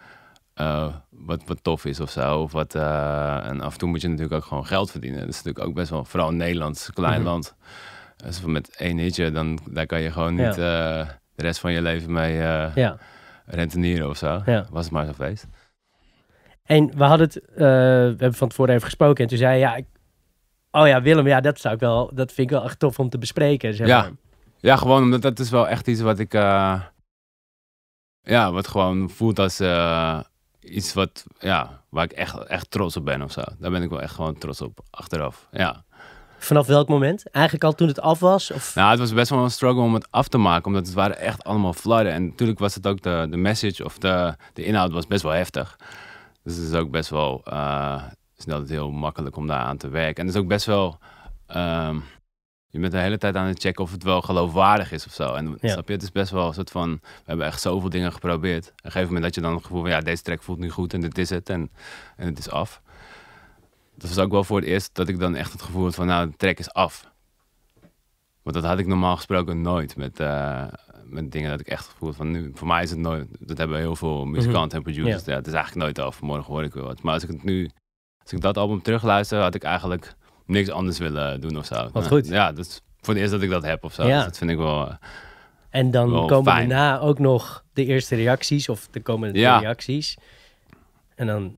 [0.54, 2.40] eh, wat, wat tof is of zo.
[2.42, 5.20] Of wat, eh, en af en toe moet je natuurlijk ook gewoon geld verdienen.
[5.20, 7.30] Dat is natuurlijk ook best wel, vooral in Nederland, klein Mhm.
[7.30, 7.56] land.
[8.18, 11.06] Dus met één hitje, dan daar kan je gewoon niet de
[11.36, 12.98] rest van je leven mee Ja.
[13.46, 14.42] rentenieren of zo.
[14.46, 14.66] Ja.
[14.70, 15.48] Was het maar zo feest.
[16.66, 17.64] En we hadden het, we
[18.18, 19.86] hebben van tevoren even gesproken en toen zei je, ja, ik,
[20.72, 23.10] oh ja, Willem, ja, dat zou ik wel, dat vind ik wel echt tof om
[23.10, 23.74] te bespreken.
[23.74, 24.02] Zeg Ja.
[24.02, 24.12] maar.
[24.60, 26.34] Ja, gewoon omdat dat is wel echt iets wat ik...
[26.34, 26.82] eh,
[28.22, 30.20] ja, wat gewoon voelt als eh,
[30.60, 31.26] iets wat...
[31.40, 33.42] Ja, waar ik echt, echt trots op ben of zo.
[33.60, 35.48] Daar ben ik wel echt gewoon trots op, achteraf.
[35.52, 35.84] Ja.
[36.38, 37.30] Vanaf welk moment?
[37.32, 38.52] Eigenlijk al toen het af was?
[38.52, 38.76] Of...
[38.76, 40.66] Nou, het was best wel een struggle om het af te maken.
[40.66, 42.12] Omdat het waren echt allemaal fladden.
[42.12, 45.32] En natuurlijk was het ook de, de message of de, de inhoud was best wel
[45.32, 45.78] heftig.
[46.44, 47.42] Dus het is ook best wel...
[47.46, 48.04] eh,
[48.42, 50.16] is niet altijd heel makkelijk om daar aan te werken.
[50.22, 51.00] En het is ook best wel...
[51.48, 51.96] ehm,
[52.68, 55.34] je bent de hele tijd aan het checken of het wel geloofwaardig is of zo.
[55.34, 55.72] En Ja.
[55.72, 56.92] snap je, het is best wel een soort van...
[57.02, 58.66] We hebben echt zoveel dingen geprobeerd.
[58.68, 59.90] Op een gegeven moment dat je dan het gevoel van...
[59.90, 61.50] Ja, deze track voelt nu goed en dit is het.
[61.50, 61.72] En,
[62.16, 62.82] en het is af.
[63.96, 66.06] Dat was ook wel voor het eerst dat ik dan echt het gevoel had van...
[66.08, 67.10] Nou, de track is af.
[68.42, 70.64] Want dat had ik normaal gesproken nooit met, eh,
[71.06, 72.52] met dingen dat ik echt gevoel had van nu.
[72.54, 73.28] Voor mij is het nooit.
[73.40, 75.26] Dat hebben heel veel muzikanten en producers.
[75.26, 75.36] Ja.
[75.36, 76.22] het is eigenlijk nooit af.
[76.22, 77.02] Morgen hoor ik weer wat.
[77.02, 77.70] Maar als ik het nu,
[78.24, 80.14] als ik dat album terugluister, had ik eigenlijk
[80.46, 81.76] niks anders willen doen of zo.
[81.76, 82.28] Wat Nou, goed.
[82.28, 84.08] Ja, dat is voor het eerst dat ik dat heb of zo.
[84.08, 84.16] Ja.
[84.16, 84.88] Dus dat vind ik wel.
[84.88, 84.96] eh,
[85.70, 86.70] En dan Wel komen fijn.
[86.70, 89.58] daarna ook nog de eerste reacties of de komende Ja.
[89.60, 90.18] reacties.
[91.16, 91.58] En dan,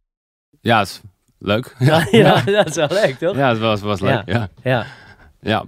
[0.61, 1.01] ja, is
[1.39, 1.75] leuk.
[1.79, 3.35] ja, ja, dat is wel leuk, toch?
[3.35, 4.23] Ja, het was, was leuk.
[4.25, 4.49] Ja.
[4.63, 4.85] Ja.
[5.41, 5.65] Ja.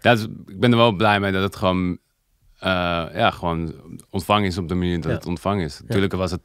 [0.00, 1.98] Dus ik ben er wel blij mee dat het gewoon,
[2.58, 2.70] eh,
[3.14, 3.74] ja, gewoon
[4.10, 5.80] ontvangen is op de manier dat het ontvangen is.
[5.80, 6.40] Natuurlijk was het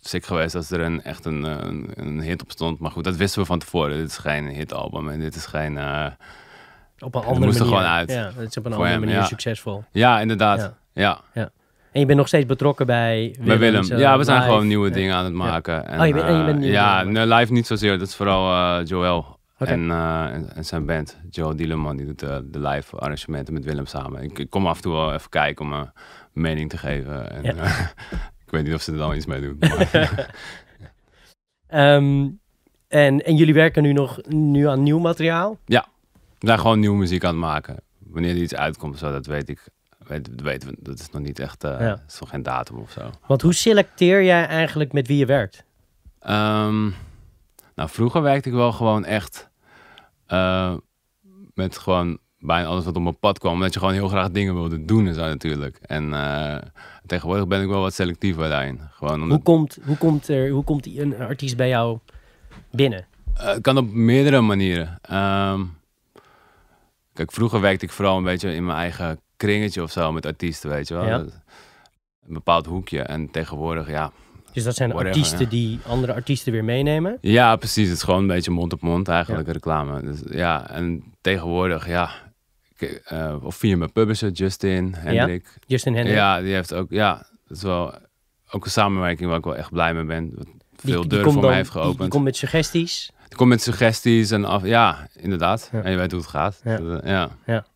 [0.00, 2.78] sick geweest als er een, echt een, eh, een, een hit op stond.
[2.78, 3.96] Maar goed, dat wisten we van tevoren.
[3.96, 5.78] Dit is geen hitalbum en dit is geen...
[5.78, 6.06] eh,
[6.98, 7.78] Op een andere moest er manier.
[7.78, 8.10] gewoon uit.
[8.10, 9.24] Ja, het is op een andere hem, manier ja.
[9.24, 9.84] succesvol.
[9.92, 10.72] Ja, inderdaad.
[10.92, 11.20] Ja.
[11.34, 11.50] Ja,
[11.92, 13.46] En je bent nog steeds betrokken bij Willem.
[13.46, 13.82] bij Willem.
[13.84, 14.48] zo Ja, we zijn live.
[14.50, 15.86] gewoon nieuwe dingen aan het maken.
[15.86, 17.98] En, Oh, je bent- en je bent eh, nieuwe Ja, nee, live niet zozeer.
[17.98, 19.36] Dat is vooral eh, Joël.
[19.60, 19.70] Oké.
[19.70, 23.86] En, eh, en, en zijn band, Joel Dieleman, die doet de, live arrangementen met Willem
[23.86, 24.22] samen.
[24.22, 25.90] Ik, ik kom af en toe wel even kijken om mijn
[26.32, 27.30] mening te geven.
[27.30, 27.62] En, Ja.
[27.62, 27.80] eh,
[28.48, 29.56] ik weet niet of ze er dan iets mee doen.
[29.68, 30.30] Maar,
[31.66, 32.28] Ehm,
[32.88, 35.58] en, en jullie werken nu nog nu aan nieuw materiaal?
[36.38, 37.76] we zijn gewoon nieuwe muziek aan het maken.
[37.98, 39.68] Wanneer er iets uitkomt, zo, dat weet ik.
[40.06, 40.76] Weet, weten we.
[40.78, 41.62] Dat is nog niet echt.
[41.62, 41.78] Ja.
[41.78, 43.10] dat is nog geen datum of zo.
[43.26, 45.64] Want hoe selecteer jij eigenlijk met wie je werkt?
[46.20, 46.82] Ehm,
[47.74, 49.50] nou, vroeger werkte ik wel gewoon echt
[50.26, 50.74] eh,
[51.54, 53.52] met gewoon bijna alles wat op mijn pad kwam.
[53.52, 55.78] Omdat je gewoon heel graag dingen wilde doen en zo natuurlijk.
[55.82, 56.56] En eh,
[57.06, 58.80] tegenwoordig ben ik wel wat selectiever daarin.
[58.90, 61.98] Gewoon omdat, Hoe komt, hoe komt, er, hoe komt een artiest bij jou
[62.70, 63.06] binnen?
[63.34, 64.98] Eh, het kan op meerdere manieren.
[65.02, 65.60] Ehm,
[67.18, 70.70] Kijk, vroeger werkte ik vooral een beetje in mijn eigen kringetje of zo met artiesten,
[70.70, 71.06] weet je wel.
[71.06, 71.18] Ja.
[71.18, 73.02] Een bepaald hoekje.
[73.02, 74.12] En tegenwoordig, ja.
[74.52, 75.50] Dus dat zijn Whatever, artiesten ja.
[75.50, 77.18] die andere artiesten weer meenemen.
[77.20, 77.88] Ja, precies.
[77.88, 80.02] Het is gewoon een beetje mond op mond eigenlijk, reclame.
[80.02, 82.10] Dus, ja, en tegenwoordig, ja.
[82.82, 85.58] Eh, of via mijn publisher, Justin, Hendrik.
[85.66, 86.16] Justin Hendrik.
[86.16, 87.94] Ja, die heeft ook, ja, dat is wel
[88.50, 90.32] ook een samenwerking waar ik wel echt blij mee ben.
[90.34, 91.98] Wat veel die deuren voor dan- mij heeft geopend.
[91.98, 93.10] Die, komt met suggesties.
[93.28, 95.68] Die komt met suggesties en af, ja, inderdaad.
[95.72, 95.82] Ja.
[95.82, 96.60] En je weet hoe het gaat.
[96.64, 96.76] Ja.
[96.76, 97.30] Dat, eh, ja.
[97.46, 97.66] Ja.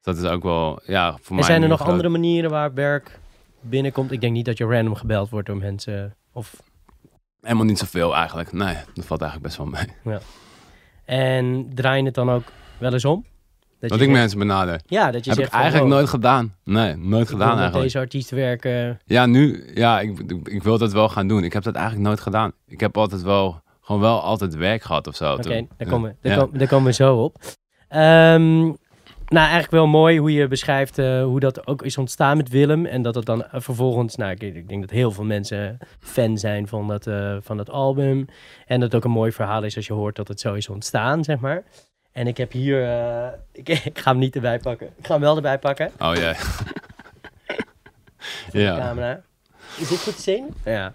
[0.00, 1.38] Dat is ook wel, ja, voor mij.
[1.38, 3.18] En zijn er nog groot- andere manieren waar werk
[3.60, 4.12] binnenkomt?
[4.12, 6.16] Ik denk niet dat je random gebeld wordt door mensen.
[6.32, 6.62] Of,
[7.40, 8.52] Helemaal niet zoveel eigenlijk.
[8.52, 10.18] Nee, dat valt eigenlijk best wel mee.
[11.04, 12.44] en draai je het dan ook
[12.78, 13.24] wel eens om?
[13.90, 14.80] Dat ik zegt- mensen benader.
[14.86, 16.54] Ja, dat je Heb zegt ik eigenlijk wow, nooit gedaan.
[16.64, 17.82] Nee, nooit gedaan met eigenlijk.
[17.84, 19.00] deze artiest werken.
[19.04, 21.44] Ja, nu, ja, ik, ik, wil dat wel gaan doen.
[21.44, 22.52] Ik heb dat eigenlijk nooit gedaan.
[22.66, 25.32] Ik heb altijd wel, gewoon wel altijd werk gehad of zo.
[25.32, 26.46] Oké, daar, komen, we- daar, Ja.
[26.52, 27.36] daar komen we zo op.
[27.88, 28.58] Ehm,
[29.28, 32.86] nou, eigenlijk wel mooi hoe je beschrijft eh, hoe dat ook is ontstaan met Willem.
[32.86, 36.38] En dat het dan eh, vervolgens, nou, ik, ik denk dat heel veel mensen fan
[36.38, 38.26] zijn van dat, eh, van dat album.
[38.66, 40.68] En dat het ook een mooi verhaal is als je hoort dat het zo is
[40.68, 41.62] ontstaan, zeg maar.
[42.14, 44.86] En ik heb hier, eh, ik, ik ga hem niet erbij pakken.
[44.98, 45.90] Ik ga hem wel erbij pakken.
[45.98, 46.32] Oh jee.
[48.52, 48.78] de ja.
[48.78, 49.20] camera.
[49.78, 50.54] Is dit goed te zien?
[50.64, 50.92] Ja.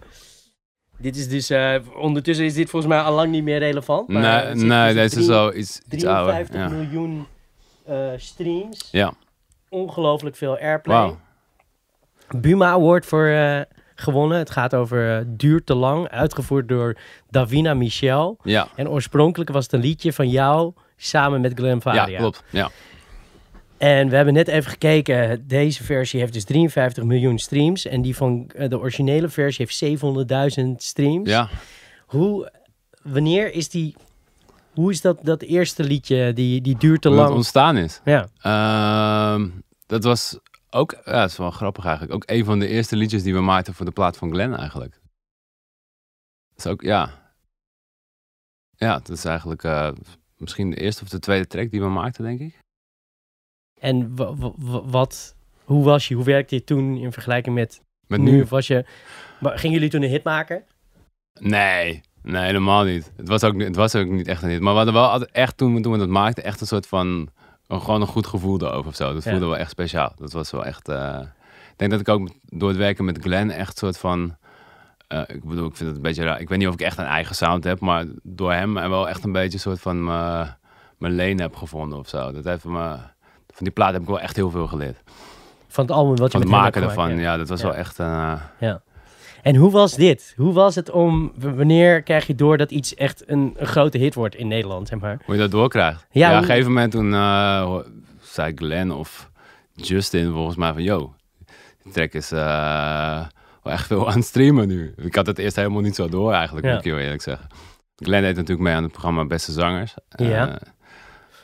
[0.98, 4.08] Dit is dus, eh, ondertussen is dit volgens mij al lang niet meer relevant.
[4.08, 4.22] Maar
[4.56, 6.34] Nee, nee dus deze is wel iets, iets ouder.
[6.34, 6.70] 53 Ja.
[6.78, 7.28] miljoen
[7.86, 8.88] eh, streams.
[8.92, 9.14] ja,
[9.70, 10.96] Ongelooflijk veel airplay.
[10.98, 11.20] wauw.
[12.38, 13.62] Buma Award voor eh,
[13.96, 14.38] gewonnen.
[14.38, 16.08] Het gaat over Duurt te lang.
[16.10, 16.98] Uitgevoerd door
[17.30, 18.38] Davina Michel.
[18.44, 18.68] Ja.
[18.76, 22.08] En oorspronkelijk was het een liedje van jou samen met Glenn Varia.
[22.08, 22.44] ja, klopt.
[22.50, 22.70] Ja.
[23.78, 25.48] En we hebben net even gekeken.
[25.48, 27.86] Deze versie heeft dus 53 miljoen streams.
[27.86, 30.02] En die van eh, de originele versie heeft
[30.60, 31.30] 700.000 streams.
[31.30, 31.50] ja.
[32.06, 32.52] Hoe,
[33.04, 33.96] wanneer is die...
[34.74, 36.34] Hoe is dat, dat eerste liedje?
[36.34, 37.34] Die, die duurt te Hoe lang.
[37.34, 38.02] ontstaan is.
[38.06, 38.28] Ja.
[38.42, 39.50] Ehm,
[39.86, 40.40] dat was
[40.70, 42.14] ook, ja, dat is wel grappig eigenlijk.
[42.16, 45.00] Ook een van de eerste liedjes die we maakten voor de plaat van Glenn eigenlijk.
[46.56, 47.10] Dat is ook, ja.
[48.76, 49.92] Ja, dat is eigenlijk eh,
[50.40, 52.58] misschien de eerste of de tweede track die we maakten, denk ik.
[53.82, 56.16] En wa- wa- wa- wat, hoe was je?
[56.16, 58.32] Hoe werkte je toen in vergelijking met, Met nu?
[58.32, 58.42] nu?
[58.42, 58.86] Of was je,
[59.42, 60.64] gingen jullie toen een hit maken?
[61.40, 63.12] Nee, nee, helemaal niet.
[63.18, 64.60] Het was ook, niet- het was ook niet echt een hit.
[64.62, 66.88] Maar we hadden wel altijd echt, toen, we- toen we dat maakten, echt een soort
[66.88, 67.30] van,
[67.68, 69.14] een- gewoon een goed gevoel erover of zo.
[69.14, 69.30] Dat Ja.
[69.32, 70.14] voelde wel echt speciaal.
[70.16, 71.20] Dat was wel echt, eh,
[71.72, 74.38] ik denk dat ik ook door het werken met Glenn echt soort van,
[75.10, 76.40] eh, ik bedoel, ik vind het een beetje raar.
[76.40, 79.24] Ik weet niet of ik echt een eigen sound heb, maar door hem wel echt
[79.24, 80.04] een beetje een soort van
[80.98, 82.32] mijn lane heb gevonden of zo.
[82.32, 82.88] Dat heeft me,
[83.48, 84.98] van die plaat heb ik wel echt heel veel geleerd.
[85.68, 87.38] Van het album wat je Van het maken ervan, gemaakt, ja.
[87.38, 87.68] dat was Ja.
[87.68, 88.82] wel echt, eh, ja.
[89.42, 90.34] En hoe was dit?
[90.38, 94.14] Hoe was het om, wanneer krijg je door dat iets echt een, een grote hit
[94.16, 95.22] wordt in Nederland, zeg maar?
[95.26, 96.06] Hoe je dat doorkrijgt.
[96.12, 97.76] Ja, Ja, op een gegeven moment toen eh,
[98.22, 99.30] zei Glenn of
[99.74, 100.84] Justin volgens mij van...
[100.84, 101.14] Yo,
[101.84, 102.32] die track is
[103.70, 104.94] wel echt veel aan het streamen nu.
[104.98, 106.72] Ik had het eerst helemaal niet zo door eigenlijk, Ja.
[106.74, 107.48] moet ik heel eerlijk zeggen.
[107.96, 109.94] Glenn deed natuurlijk mee aan het programma Beste Zangers.
[110.10, 110.48] Ja.
[110.50, 110.56] Eh,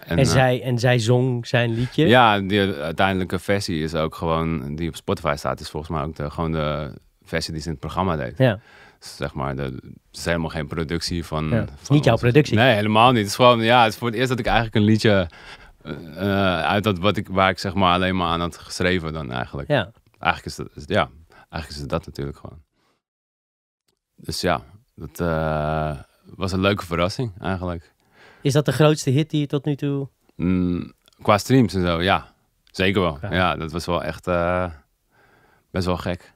[0.05, 2.07] En, eh, zij, en zij zong zijn liedje?
[2.07, 4.75] Ja, die uiteindelijke versie is ook gewoon...
[4.75, 7.71] Die op Spotify staat, is volgens mij ook de, gewoon de versie die ze in
[7.73, 8.37] het programma deed.
[8.37, 8.59] Ja.
[8.99, 11.49] Dus zeg maar, de, het is helemaal geen productie van...
[11.49, 12.21] Ja, van niet jouw ons.
[12.21, 12.55] productie.
[12.55, 13.19] Nee, helemaal niet.
[13.19, 15.29] Het is gewoon, ja, het is voor het eerst dat ik eigenlijk een liedje
[15.83, 19.31] eh, uit dat wat ik, waar ik zeg maar alleen maar aan had geschreven dan
[19.31, 19.67] eigenlijk.
[19.67, 19.91] Ja.
[20.19, 21.09] Eigenlijk is dat, ja,
[21.55, 22.61] eigenlijk is het dat natuurlijk gewoon.
[24.15, 24.61] Dus ja,
[24.95, 25.99] dat eh,
[26.35, 27.93] was een leuke verrassing eigenlijk.
[28.41, 30.07] Is dat de grootste hit die je tot nu toe...
[30.35, 32.33] Mm, qua streams en zo, ja.
[32.71, 33.17] Zeker wel.
[33.21, 33.33] Ja.
[33.33, 34.71] Ja, dat was wel echt eh,
[35.71, 36.33] best wel gek.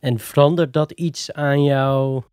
[0.00, 2.24] En verandert dat iets aan jouw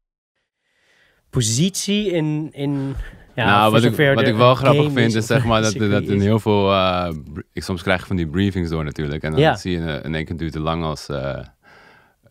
[1.30, 2.50] positie in...
[2.52, 2.96] in
[3.36, 6.22] ja, nou, wat ik, wat ik wel grappig vind, is zeg maar dat, dat in
[6.22, 6.72] heel veel...
[6.72, 7.14] eh,
[7.54, 9.24] ik soms krijg van die briefings door natuurlijk.
[9.24, 9.56] En dan Ja.
[9.56, 11.08] zie je in, één keer duurt het lang als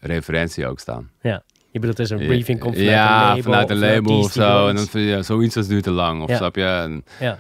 [0.07, 1.11] referentie ook staan.
[1.23, 3.43] Je bedoelt, er is een briefing komt vanuit ja, een label.
[3.43, 4.69] vanuit een label of zo.
[4.69, 6.23] En dan je zoiets als duurt te lang.
[6.23, 6.37] Of Ja.
[6.37, 6.65] snap je?
[6.65, 7.39] En, Ja.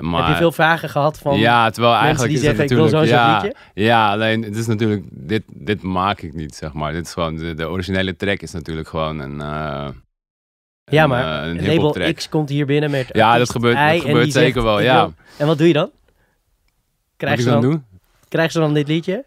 [0.00, 1.38] maar, Heb je veel vragen gehad van...
[1.38, 3.54] ja, terwijl eigenlijk die is het zeggen, ik wil zo zo'n ja, liedje?
[3.74, 5.02] ja, alleen het is natuurlijk...
[5.10, 6.92] Dit, dit maak ik niet, zeg maar.
[6.92, 7.36] Dit is gewoon...
[7.36, 9.40] De, de originele track is natuurlijk gewoon een...
[9.40, 9.88] eh,
[10.84, 12.14] Ja, een, maar eh, een label track.
[12.14, 15.00] X komt hier binnen met Ja, dat gebeurt- dat gebeurt zegt, zeker wel, ja.
[15.00, 15.82] wil- En wat doe je dan?
[15.84, 15.92] Wat
[17.16, 17.80] Krijg ik ze dan dan, doe?
[18.28, 19.24] krijg ze dan dit liedje?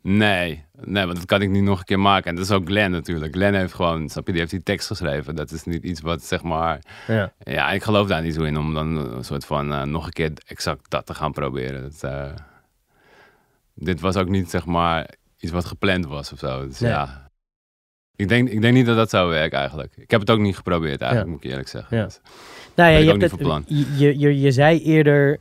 [0.00, 2.30] Nee, nee, want dat kan ik niet nog een keer maken.
[2.30, 3.34] En dat is ook Glenn natuurlijk.
[3.34, 5.34] Glenn heeft gewoon, snap je, die heeft die tekst geschreven.
[5.34, 6.80] Dat is niet iets wat, zeg maar...
[7.06, 7.32] Ja.
[7.38, 10.12] Ja, ik geloof daar niet zo in om dan een soort van eh, nog een
[10.12, 11.82] keer exact dat te gaan proberen.
[11.82, 12.30] Dat, eh,
[13.74, 15.08] dit was ook niet, zeg maar,
[15.38, 16.66] iets wat gepland was of zo.
[16.66, 16.90] Dus Nee.
[16.90, 17.30] ja,
[18.16, 19.96] ik denk, ik denk niet dat dat zou werken eigenlijk.
[19.96, 21.34] Ik heb het ook niet geprobeerd eigenlijk, Ja.
[21.36, 21.96] moet ik eerlijk zeggen.
[21.96, 22.04] Ja.
[22.04, 22.20] Dus-
[22.74, 23.64] Nou ja, je, hebt het,
[23.98, 25.38] je, je, je zei eerder,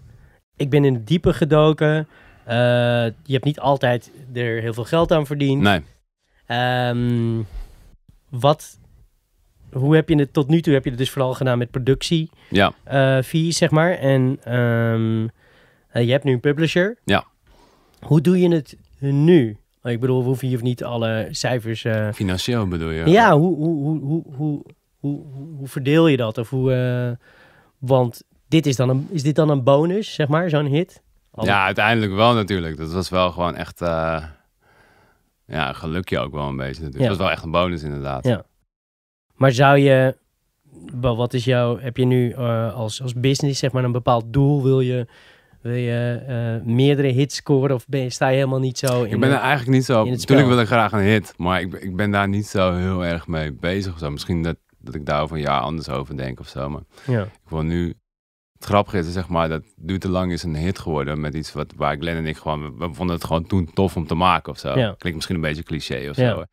[0.55, 2.07] ik ben in het diepe gedoken.
[2.45, 2.55] Eh,
[3.23, 5.61] je hebt niet altijd er heel veel geld aan verdiend.
[5.61, 5.81] Nee.
[6.45, 7.41] Ehm,
[8.29, 8.79] wat,
[9.71, 10.73] hoe heb je het tot nu toe?
[10.73, 12.29] Heb je het dus vooral gedaan met productie?
[12.49, 12.73] Ja.
[12.83, 13.91] Eh, uh, fees, zeg maar.
[13.91, 15.27] En ehm,
[15.87, 16.97] eh, je hebt nu een publisher.
[17.05, 17.25] Ja.
[17.99, 19.57] Hoe doe je het nu?
[19.83, 21.85] Ik bedoel, we hoeven hier niet alle cijfers...
[22.13, 23.09] Financieel bedoel je?
[23.09, 24.63] Ja, hoe, hoe, hoe, hoe,
[24.99, 25.23] hoe,
[25.57, 26.37] hoe, verdeel je dat?
[26.37, 27.17] Of hoe,
[27.77, 31.01] want dit is, dan een, is dit dan een bonus, zeg maar, zo'n hit?
[31.33, 32.77] Ja, uiteindelijk wel natuurlijk.
[32.77, 33.81] Dat was wel gewoon echt...
[33.81, 34.23] eh,
[35.45, 37.01] ja, gelukje ook wel een beetje natuurlijk.
[37.01, 37.07] Ja.
[37.07, 38.25] Dat was wel echt een bonus inderdaad.
[38.25, 38.43] Ja.
[39.35, 40.17] Maar zou je,
[41.01, 44.33] wel, wat is jouw, heb je nu eh, als, als business zeg maar een bepaald
[44.33, 44.63] doel?
[44.63, 45.07] Wil je,
[45.61, 49.13] wil je eh, meerdere hits scoren of ben je, sta je helemaal niet zo in
[49.13, 50.05] Ik ben er eigenlijk niet zo...
[50.05, 53.05] Natuurlijk wil ik graag een hit, maar ik, ben- ik ben daar niet zo heel
[53.05, 54.11] erg mee bezig of zo.
[54.11, 56.81] Misschien dat, dat ik daar over een jaar anders over denk of zo, maar...
[57.07, 57.21] ja.
[57.23, 57.93] Ik wil nu.
[58.61, 61.53] Het grappige is, zeg maar, dat Duurt te lang is een hit geworden met iets
[61.53, 64.15] wat waar Glenn en ik gewoon, we, we vonden het gewoon toen tof om te
[64.15, 64.67] maken of zo.
[64.79, 64.95] Ja.
[64.97, 66.29] Klinkt misschien een beetje cliché of Ja.
[66.29, 66.43] zo.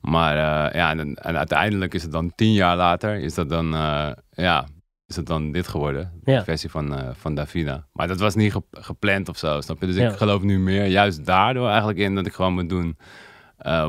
[0.00, 3.74] Maar eh, ja, en, en uiteindelijk is het dan tien jaar later, is dat dan,
[3.74, 4.66] eh, ja,
[5.06, 6.20] is het dan dit geworden.
[6.24, 6.38] Ja.
[6.38, 7.86] De versie van, eh, van Davina.
[7.92, 9.86] Maar dat was niet ge- gepland of zo, snap je?
[9.86, 12.96] Dus ik geloof nu meer, juist daardoor eigenlijk in, dat ik gewoon moet doen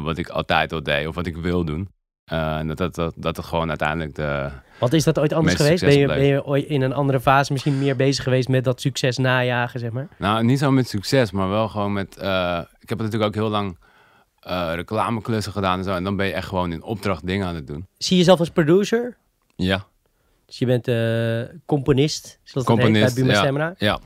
[0.03, 1.89] wat ik altijd al deed of wat ik wil doen.
[2.31, 5.55] Eh, en dat, dat, dat, dat het gewoon uiteindelijk de, Want is dat ooit anders
[5.55, 5.83] geweest?
[5.83, 8.81] Ben je, ben je ooit in een andere fase misschien meer bezig geweest met dat
[8.81, 10.07] succes najagen, zeg maar?
[10.17, 12.17] Nou, niet zo met succes, maar wel gewoon met.
[12.17, 13.77] eh, ik heb natuurlijk ook heel lang
[14.39, 15.95] eh, reclameklussen gedaan en zo.
[15.95, 17.87] En dan ben je echt gewoon in opdracht dingen aan het doen.
[17.97, 19.17] Zie je jezelf als producer?
[19.55, 19.85] Ja,
[20.45, 20.85] Dus je bent
[21.65, 23.99] componist, zoals dat heet Componist, bij Buma ja.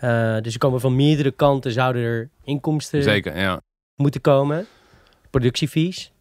[0.00, 3.38] Ja dus er komen van meerdere kanten, zouden er inkomsten zeker.
[3.38, 3.60] Ja.
[3.96, 4.66] moeten komen.
[5.30, 6.12] Productiefees.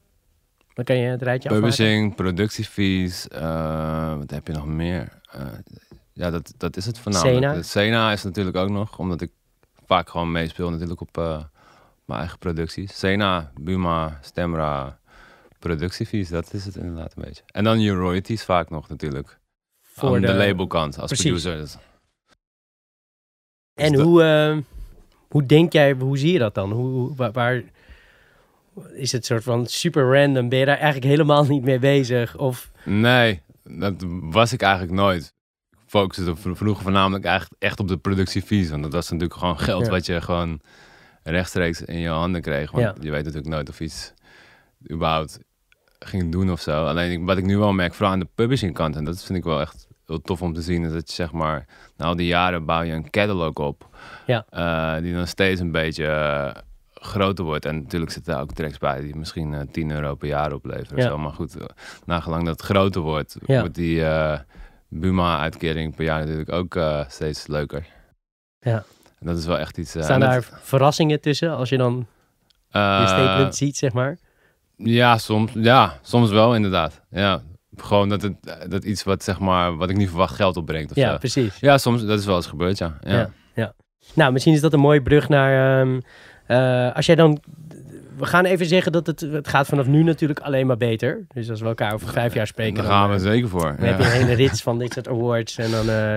[0.80, 1.70] Dan kan je het rijtje afmaken.
[1.70, 3.28] Publishing, productiefees.
[3.28, 5.22] eh, wat heb je nog meer?
[5.32, 5.46] Eh,
[6.14, 7.64] ja, dat, dat is het voornamelijk.
[7.64, 8.12] Sena.
[8.12, 9.32] Is natuurlijk ook nog, omdat ik
[9.86, 11.44] vaak gewoon meespeel natuurlijk op eh,
[12.06, 12.98] mijn eigen producties.
[13.00, 15.00] Sena, Buma, Stemra,
[15.60, 17.44] productiefees, dat is het inderdaad een beetje.
[17.52, 19.40] En dan je royalties vaak nog natuurlijk.
[19.82, 21.26] Voor aan de, de- labelkant als Precies.
[21.26, 21.58] producer.
[21.58, 21.78] Dus-
[23.74, 24.64] En dat- hoe,
[25.30, 26.72] hoe denk jij, hoe zie je dat dan?
[26.72, 27.64] Hoe, hoe- waar, waar-
[28.94, 30.50] is het soort van super random?
[30.50, 32.38] Ben je daar eigenlijk helemaal niet mee bezig?
[32.38, 35.34] Of Nee, dat was ik eigenlijk nooit.
[35.72, 38.70] Ik focuste vro- vroeger voornamelijk eigenlijk echt op de productiefees.
[38.70, 39.92] Want dat was natuurlijk gewoon geld Ja.
[39.92, 40.60] wat je gewoon
[41.24, 42.72] rechtstreeks in je handen kreeg.
[42.72, 42.96] Want Ja.
[43.00, 44.14] je weet natuurlijk nooit of iets
[44.92, 45.40] überhaupt
[46.00, 46.86] ging doen of zo.
[46.86, 49.44] Alleen wat ik nu wel merk, vooral aan de publishing kant, en dat vind ik
[49.44, 51.66] wel echt heel tof om te zien, is dat je zeg maar,
[51.98, 53.88] na al die jaren bouw je een catalog op.
[54.26, 54.46] Ja.
[54.50, 56.62] eh, die dan steeds een beetje eh,
[57.00, 57.66] groter wordt.
[57.66, 60.98] En natuurlijk zitten daar ook tracks bij die misschien eh 10 euro per jaar opleveren.
[60.98, 61.04] Ja.
[61.04, 61.18] of Zo.
[61.18, 61.66] Maar goed, eh,
[62.06, 63.60] nagelang dat het groter wordt, Ja.
[63.60, 64.40] wordt die eh,
[64.88, 67.86] Buma-uitkering per jaar natuurlijk ook steeds leuker.
[68.60, 68.84] Ja.
[69.20, 69.90] En dat is wel echt iets...
[69.92, 72.08] staan daar dat- verrassingen tussen als je dan
[72.72, 74.18] je statement ziet, zeg maar?
[74.76, 77.02] Ja, soms, ja, soms wel inderdaad.
[77.10, 77.42] Ja,
[77.76, 78.36] gewoon dat, het,
[78.70, 81.18] dat iets wat, zeg maar, wat ik niet verwacht geld opbrengt of Ja, zo.
[81.18, 81.60] precies.
[81.60, 82.98] Ja, soms, dat is wel eens gebeurd, ja.
[83.02, 83.12] ja.
[83.12, 83.30] Ja.
[83.56, 83.74] ja.
[84.14, 85.82] Nou, misschien is dat een mooie brug naar...
[85.82, 86.00] ehm,
[86.50, 87.40] eh, als jij dan...
[88.18, 91.26] We gaan even zeggen dat het, het gaat vanaf nu natuurlijk alleen maar beter.
[91.34, 92.84] Dus als we elkaar over vijf jaar spreken...
[92.84, 93.76] Daar gaan we eh, zeker voor.
[93.78, 93.92] Dan ja.
[93.92, 95.58] heb je een hele rits van dit soort awards.
[95.58, 96.16] En dan eh,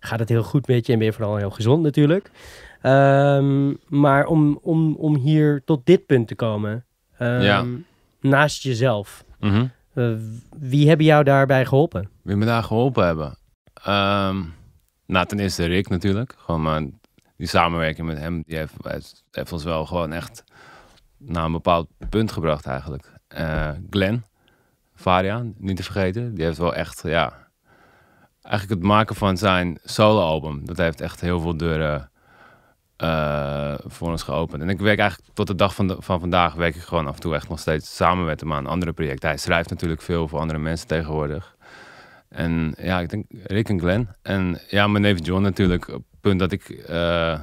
[0.00, 0.92] gaat het heel goed met je.
[0.92, 2.30] En ben je vooral heel gezond natuurlijk.
[2.82, 6.84] Ehm, maar om, om, om hier tot dit punt te komen.
[7.18, 7.64] ehm, Ja.
[8.20, 9.24] Naast jezelf.
[9.40, 9.66] Mhm.
[10.58, 12.08] wie hebben jou daarbij geholpen?
[12.22, 13.36] Wie me daar geholpen hebben?
[13.84, 14.42] Ehm,
[15.06, 16.34] nou, ten eerste Rick natuurlijk.
[16.38, 16.82] Gewoon maar
[17.36, 18.74] die samenwerking met hem, die heeft,
[19.30, 20.44] heeft, ons wel gewoon echt
[21.18, 23.12] naar een bepaald punt gebracht eigenlijk.
[23.28, 24.24] Eh, Glenn,
[24.94, 26.34] Varia, niet te vergeten.
[26.34, 27.40] Die heeft wel echt, ja...
[28.42, 32.10] Eigenlijk het maken van zijn solo-album, dat heeft echt heel veel deuren
[32.96, 34.62] eh, voor ons geopend.
[34.62, 37.20] En ik werk eigenlijk tot de dag van, van vandaag, werk ik gewoon af en
[37.20, 39.28] toe echt nog steeds samen met hem aan andere projecten.
[39.28, 41.56] Hij schrijft natuurlijk veel voor andere mensen tegenwoordig.
[42.28, 44.08] En ja, ik denk Rick en Glenn.
[44.22, 45.98] En ja, mijn neef John natuurlijk.
[46.22, 47.40] Punt dat ik eh,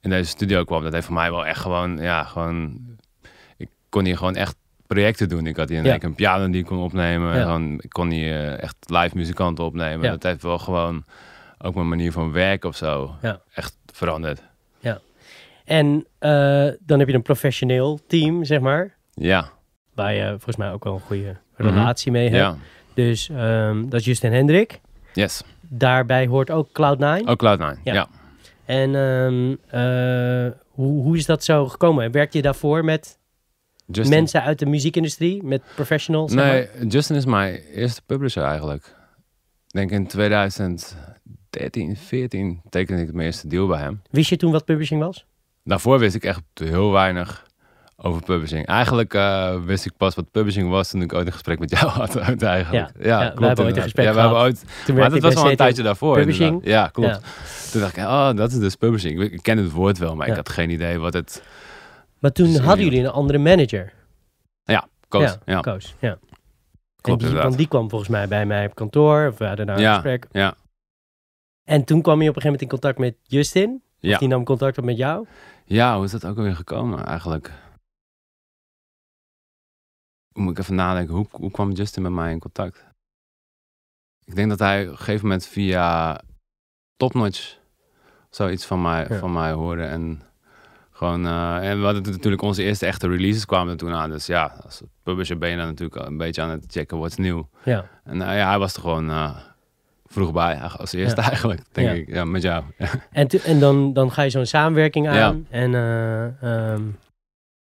[0.00, 2.80] in deze studio kwam, dat heeft voor mij wel echt gewoon, ja, gewoon...
[3.56, 4.56] Ik kon hier gewoon echt
[4.86, 5.46] projecten doen.
[5.46, 6.02] Ik had hier Ja.
[6.02, 7.36] een, piano die ik kon opnemen.
[7.36, 7.42] Ja.
[7.42, 10.04] Gewoon, ik kon hier eh, echt live muzikanten opnemen.
[10.04, 10.10] Ja.
[10.10, 11.04] Dat heeft wel gewoon
[11.58, 13.40] ook mijn manier van werken of zo Ja.
[13.54, 14.42] echt veranderd.
[15.64, 18.96] En eh, dan heb je een professioneel team, zeg maar.
[19.14, 19.50] Ja,
[19.94, 21.68] Waar je volgens mij ook wel een goede Mhm.
[21.68, 22.36] relatie mee hebt.
[22.36, 22.56] ja.
[22.94, 24.80] Dus ehm, dat is Justin Hendrik.
[25.12, 25.42] Yes.
[25.72, 27.24] Daarbij hoort ook Cloud9.
[27.24, 27.82] Ook Cloud9.
[27.84, 27.92] Ja.
[27.92, 28.08] Ja.
[28.64, 32.10] En ehm, eh, hoe, hoe is dat zo gekomen?
[32.10, 33.18] Werkte je daarvoor met
[33.86, 34.16] Justin.
[34.16, 36.32] mensen uit de muziekindustrie, met professionals?
[36.32, 38.84] Nee, Justin is mijn eerste publisher eigenlijk.
[39.66, 41.08] Ik denk in 2013
[41.50, 44.02] 2013, 14 tekende ik mijn eerste deal bij hem.
[44.10, 45.26] Wist je toen wat publishing was?
[45.64, 47.46] Daarvoor wist ik echt heel weinig
[48.02, 48.66] over publishing.
[48.66, 51.86] Eigenlijk eh, wist ik pas wat publishing was toen ik ooit een gesprek met jou
[51.90, 52.16] had.
[52.16, 52.70] Eigenlijk.
[52.70, 55.20] Ja, Ja, ja, we hebben ooit een gesprek ja, we hebben ooit, Toen maar dat
[55.20, 56.16] was al een tijdje daarvoor.
[56.16, 56.52] Publishing.
[56.52, 56.70] inderdaad.
[56.84, 57.08] Ja, klopt.
[57.08, 57.70] Ja.
[57.70, 59.20] Toen dacht ik, oh, dat is dus publishing.
[59.22, 60.32] Ik, ken het woord wel, maar Ja.
[60.32, 61.42] ik had geen idee wat het
[62.18, 63.92] Maar toen hadden jullie een andere manager.
[65.08, 65.22] koos.
[65.22, 65.94] Ja, Ja, Koos.
[65.98, 66.08] Ja.
[66.10, 66.18] En
[67.00, 67.42] klopt die, inderdaad.
[67.42, 69.26] want die kwam volgens mij bij mij op kantoor.
[69.28, 70.26] Of we hadden daar een Ja, gesprek.
[70.32, 70.54] ja.
[71.64, 73.82] En toen kwam je op een gegeven moment in contact met Justin.
[73.98, 74.12] Ja.
[74.12, 75.26] Of die nam contact op met jou.
[75.64, 77.50] Ja, hoe is dat ook alweer gekomen eigenlijk?
[80.32, 82.84] Moet ik even nadenken, hoe, hoe kwam Justin met mij in contact?
[84.24, 86.20] Ik denk dat hij op een gegeven moment via
[86.96, 87.56] Topnotch
[88.30, 89.18] zoiets van mij, Ja.
[89.18, 89.82] van mij hoorde.
[89.82, 90.22] En
[90.90, 94.10] gewoon, eh, en we hadden natuurlijk onze eerste echte releases kwamen er toen aan.
[94.10, 97.16] Dus ja, als publisher ben je dan natuurlijk een beetje aan het checken wat is
[97.16, 97.48] nieuw.
[97.64, 97.88] Ja.
[98.04, 99.36] En eh, ja, hij was er gewoon eh,
[100.06, 101.28] vroeg bij, als eerste Ja.
[101.28, 101.94] eigenlijk, denk Ja.
[101.94, 102.08] ik.
[102.08, 102.64] Ja, met jou.
[103.10, 105.24] En, en dan, dan ga je zo'n samenwerking Ja.
[105.26, 105.46] aan.
[105.50, 105.74] En
[106.40, 106.82] ehm,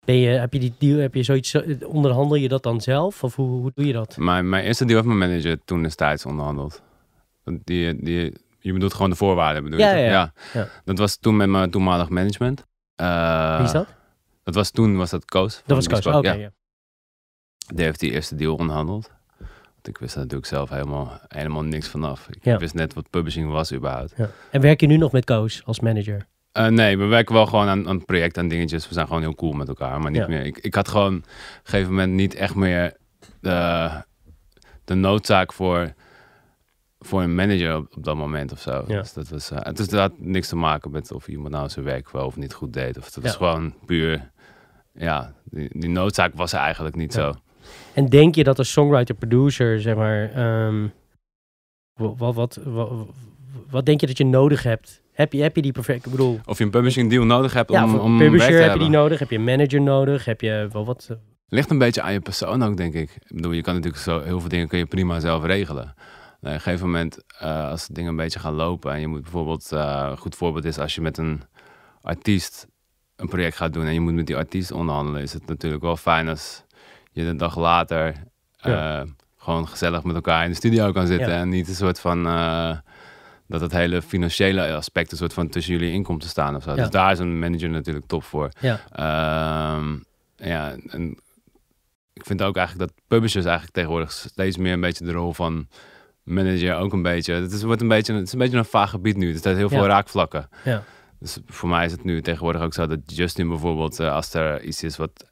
[0.06, 3.24] ben je, heb je die deal, heb je zoiets, zo- onderhandel je dat dan zelf?
[3.24, 4.18] Of hoe, hoe doe je dat?
[4.18, 6.82] Mijn, mijn eerste deal heeft mijn manager toen destijds onderhandeld.
[7.43, 10.06] Die, die, je bedoelt gewoon de voorwaarden, bedoel Ja, je?
[10.10, 10.68] ja, ja.
[10.84, 12.66] Dat was toen met mijn toenmalig management.
[12.95, 13.88] Eh, Wie is dat?
[14.43, 15.62] Dat was toen, was dat Koos.
[15.66, 16.16] Dat was Koos.
[16.16, 16.34] Oké, ja.
[16.34, 16.51] ja.
[17.76, 19.12] Die heeft die eerste deal onderhandeld.
[19.74, 22.28] Want ik wist er natuurlijk zelf helemaal, helemaal niks vanaf.
[22.41, 24.14] Ik wist net wat publishing was überhaupt.
[24.18, 24.30] Ja.
[24.51, 26.28] En werk je nu nog met Koos als manager?
[26.56, 28.88] Eh, nee, we werken wel gewoon aan, aan projecten en dingetjes.
[28.88, 29.99] We zijn gewoon heel cool met elkaar.
[30.01, 30.28] Maar niet Ja.
[30.28, 30.45] meer.
[30.45, 31.30] Ik, ik had gewoon op een
[31.64, 32.93] gegeven moment niet echt meer
[33.39, 33.89] de,
[34.86, 35.93] de noodzaak voor,
[36.99, 38.84] voor een manager op, op dat moment of zo.
[38.88, 38.99] Ja.
[38.99, 39.51] Dus dat was.
[39.51, 42.26] eh, het, is, dat had niks te maken met of iemand nou zijn werk wel
[42.26, 42.97] of niet goed deed.
[42.97, 43.38] Of het was Ja.
[43.38, 44.32] gewoon puur.
[44.93, 47.34] Ja, die, die noodzaak was er eigenlijk niet zo.
[47.93, 50.88] En denk je dat als songwriter-producer, zeg maar, ehm,
[51.93, 52.91] wat, wat, wat,
[53.70, 55.03] wat denk je dat je nodig hebt?
[55.16, 57.72] Heb je, heb je die perfect, ik bedoel, Of je een publishing deal nodig hebt
[57.72, 59.20] ja, om, om werk publisher te heb je die nodig?
[59.20, 60.26] Heb je een manager nodig?
[60.26, 61.07] Heb je wel wat?
[61.09, 61.16] eh,
[61.47, 63.09] Ligt een beetje aan je persoon ook, denk ik.
[63.28, 65.95] Ik bedoel, je kan natuurlijk zo heel veel dingen kun je prima zelf regelen.
[66.41, 69.72] Op een gegeven moment, eh, als dingen een beetje gaan lopen en je moet bijvoorbeeld,
[69.72, 71.41] eh, een goed voorbeeld is als je met een
[72.01, 72.68] artiest
[73.16, 75.97] een project gaat doen en je moet met die artiest onderhandelen, is het natuurlijk wel
[75.97, 76.63] fijn als
[77.11, 78.13] je de dag later
[78.57, 79.05] Ja.
[79.38, 81.39] gewoon gezellig met elkaar in de studio kan zitten Ja.
[81.39, 82.26] en niet een soort van
[83.48, 86.64] dat het hele financiële aspect een soort van tussen jullie in komt te staan of
[86.64, 86.70] zo.
[86.70, 86.76] Ja.
[86.76, 88.50] Dus daar is een manager natuurlijk top voor.
[88.60, 88.80] Ja.
[88.91, 89.98] Ehm,
[90.36, 91.18] ja, en
[92.14, 95.68] ik vind ook eigenlijk dat publishers eigenlijk tegenwoordig steeds meer een beetje de rol van
[96.24, 97.34] manager ook een beetje.
[97.34, 99.34] Het is, wordt een beetje, het is een beetje een vaag gebied nu.
[99.34, 99.88] Er zijn heel veel Ja.
[99.88, 100.50] raakvlakken.
[100.64, 100.84] Ja.
[101.20, 104.62] Dus voor mij is het nu tegenwoordig ook zo dat Justin bijvoorbeeld, eh, als er
[104.64, 105.26] iets is wat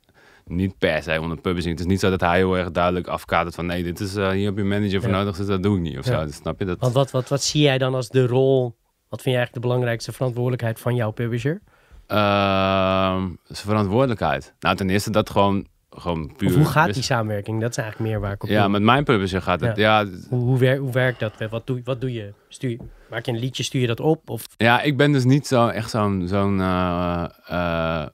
[0.45, 1.71] niet per se onder publishing.
[1.71, 4.29] Het is niet zo dat hij heel erg duidelijk afkadert van nee, dit is eh,
[4.29, 5.17] hier heb je manager voor Ja.
[5.17, 6.19] nodig, dus dat doe ik niet of Ja.
[6.19, 6.25] zo.
[6.25, 6.79] Dus snap je dat?
[6.79, 8.61] Want wat, wat, wat zie jij dan als de rol,
[9.09, 11.61] wat vind jij eigenlijk de belangrijkste verantwoordelijkheid van jouw publisher?
[12.07, 14.53] Ehm, zijn verantwoordelijkheid.
[14.59, 16.49] Nou, ten eerste dat gewoon, gewoon puur.
[16.49, 17.61] Of hoe gaat die samenwerking?
[17.61, 18.71] Dat is eigenlijk meer waar ik op Ja, doe.
[18.71, 19.77] met mijn publisher gaat het.
[19.77, 20.05] Ja.
[20.29, 21.33] Hoe, hoe, wer- hoe werkt dat?
[21.49, 22.33] Wat doe, wat doe je?
[22.47, 22.77] Stuur,
[23.09, 24.29] maak je een liedje, stuur je dat op?
[24.29, 28.07] Of, Ja, ik ben dus niet zo echt zo'n zo'n eh, eh,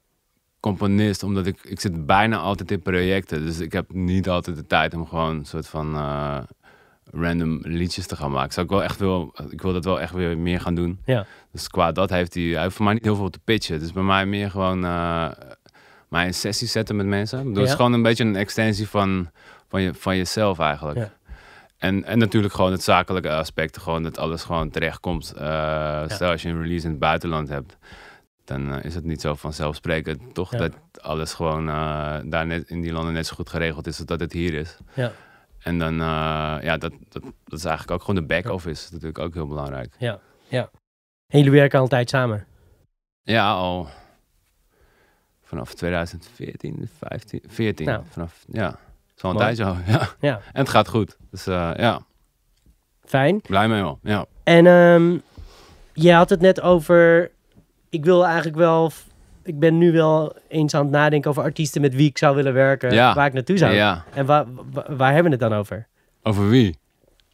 [0.60, 3.45] componist, omdat ik, ik zit bijna altijd in projecten.
[3.45, 6.38] Dus ik heb niet altijd de tijd om gewoon een soort van eh,
[7.12, 8.53] random liedjes te gaan maken.
[8.53, 10.99] Zou ik wel echt wil, ik wil dat wel echt weer meer gaan doen.
[11.05, 11.26] Ja.
[11.51, 13.80] Dus qua dat heeft hij, hij heeft voor mij niet heel veel te pitchen.
[13.80, 15.30] Dus bij mij meer gewoon eh
[16.10, 17.38] mij een sessie zetten met mensen.
[17.38, 19.30] Bedoel, Het is gewoon een beetje een extensie van,
[19.68, 20.97] van, je, van jezelf eigenlijk.
[20.97, 21.12] Ja.
[21.78, 23.78] En, en natuurlijk gewoon het zakelijke aspect.
[23.78, 25.34] Gewoon dat alles gewoon terechtkomt.
[25.38, 27.78] Eh Stel als je een release in het buitenland hebt.
[28.50, 30.34] Dan eh, is het niet zo vanzelfsprekend.
[30.34, 30.58] Toch Ja.
[30.58, 34.06] dat alles gewoon eh, daar net in die landen net zo goed geregeld is als
[34.08, 34.78] dat het hier is.
[34.93, 35.12] ja,
[35.60, 38.84] En dan, eh, ja, dat, dat, dat is eigenlijk ook gewoon de back-office.
[38.84, 39.95] Is natuurlijk ook heel belangrijk.
[40.00, 40.70] ja, ja.
[41.28, 42.45] En jullie werken altijd samen?
[43.22, 43.88] Ja, al
[45.43, 47.86] vanaf 2014, 15, 14.
[47.86, 48.04] Nou.
[48.10, 48.80] Vanaf, ja,
[49.22, 49.38] Mooi.
[49.38, 49.76] tijdje al.
[49.88, 50.10] Ja.
[50.20, 50.36] Ja.
[50.36, 51.18] En het gaat goed.
[51.32, 52.02] Dus ja,
[53.06, 53.41] Fijn.
[53.41, 54.00] blij mee wel.
[54.04, 54.26] Ja.
[54.43, 55.18] En ehm
[55.93, 57.32] je had het net over,
[57.90, 58.92] ik wil eigenlijk wel,
[59.44, 62.54] ik ben nu wel eens aan het nadenken over artiesten met wie ik zou willen
[62.54, 63.14] werken, Ja.
[63.16, 63.74] waar ik naartoe zou.
[63.74, 64.04] ja.
[64.14, 64.46] En waar,
[64.88, 65.88] waar, hebben we het dan over?
[66.24, 66.78] Over wie?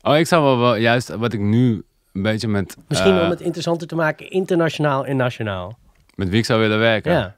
[0.02, 1.84] Oh, ik zou wel, wel juist wat ik nu
[2.14, 2.78] een beetje met...
[2.88, 5.78] Misschien eh, om het interessanter te maken, internationaal en nationaal.
[6.16, 7.12] Met wie ik zou willen werken?
[7.12, 7.36] Ja,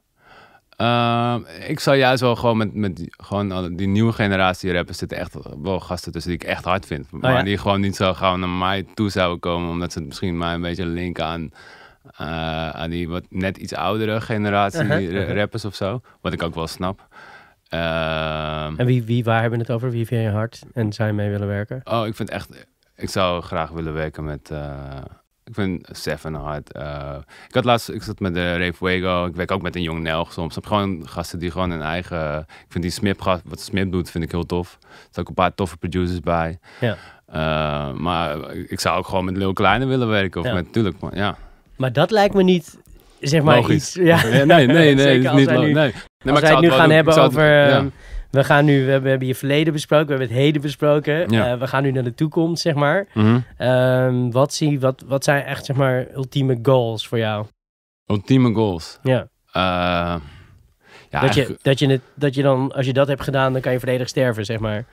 [0.78, 5.18] Ehm, ik zou juist wel gewoon met, met die, gewoon die nieuwe generatie rappers zitten
[5.18, 7.12] echt wel gasten tussen die ik echt hard vind.
[7.12, 7.44] maar Oh ja?
[7.44, 10.62] die gewoon niet zo gauw naar mij toe zouden komen, omdat ze misschien mij een
[10.62, 11.52] beetje linken aan,
[12.18, 15.36] eh, aan die wat net iets oudere generatie Uh-huh, uh-huh.
[15.36, 16.02] rappers of zo.
[16.22, 17.08] Wat ik ook wel snap.
[17.70, 19.92] Ehm, en wie, wie, waar hebben we het over?
[19.92, 21.82] Wie vind je hard en zou je mee willen werken?
[21.84, 25.02] oh, ik vind echt, ik zou graag willen werken met, eh,
[25.44, 26.72] Ik vind Seven hard.
[26.72, 27.16] Eh,
[27.48, 29.26] ik had laatst, ik zat met de Ray Fuego.
[29.26, 30.50] Ik werk ook met een jong Nelg soms.
[30.50, 32.40] Ik heb gewoon gasten die gewoon hun eigen...
[32.40, 34.78] Ik vind die Smip, wat Smip doet, vind ik heel tof.
[34.82, 36.60] Er zijn ook een paar toffe producers bij.
[36.80, 36.98] Ja.
[37.92, 40.42] Maar ik zou ook gewoon met Lil Kleine willen werken.
[40.42, 40.54] Of Ja.
[40.54, 41.38] met, natuurlijk, maar ja.
[41.78, 42.78] Maar dat lijkt me niet,
[43.20, 43.76] zeg maar, Logisch.
[43.76, 43.94] iets...
[43.94, 44.24] Ja.
[44.24, 44.96] Nee, nee, nee.
[45.20, 45.92] is als niet wij lo- nu- nee.
[45.92, 46.96] Nee, maar Als wij het nu gaan doen.
[46.96, 47.46] hebben het- over...
[47.46, 47.68] ja.
[47.78, 47.88] ehm,
[48.32, 51.30] We gaan nu, we hebben, je verleden besproken, we hebben het heden besproken.
[51.30, 51.52] Ja.
[51.52, 53.08] Eh, we gaan nu naar de toekomst, zeg maar.
[53.14, 53.40] Mhm.
[53.58, 57.46] Ehm, wat, zie, wat, wat zijn echt, zeg maar, ultieme goals voor jou?
[58.06, 59.00] Ultieme goals.
[59.04, 59.28] Ja.
[59.52, 60.16] Eh,
[61.10, 63.62] ja, dat, je, dat, je het, dat je dan, als je dat hebt gedaan, dan
[63.62, 64.86] kan je volledig sterven, zeg maar.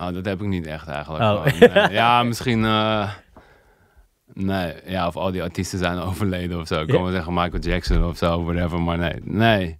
[0.00, 1.22] Oh, dat heb ik niet echt eigenlijk.
[1.24, 1.46] Oh.
[1.46, 1.90] Gewoon, nee.
[2.00, 2.64] Ja, misschien.
[4.36, 6.80] Nee, ja, of al die artiesten zijn overleden of zo.
[6.80, 7.02] Ik kan Ja.
[7.02, 9.14] wel zeggen Michael Jackson of zo, whatever, maar nee.
[9.22, 9.78] Nee.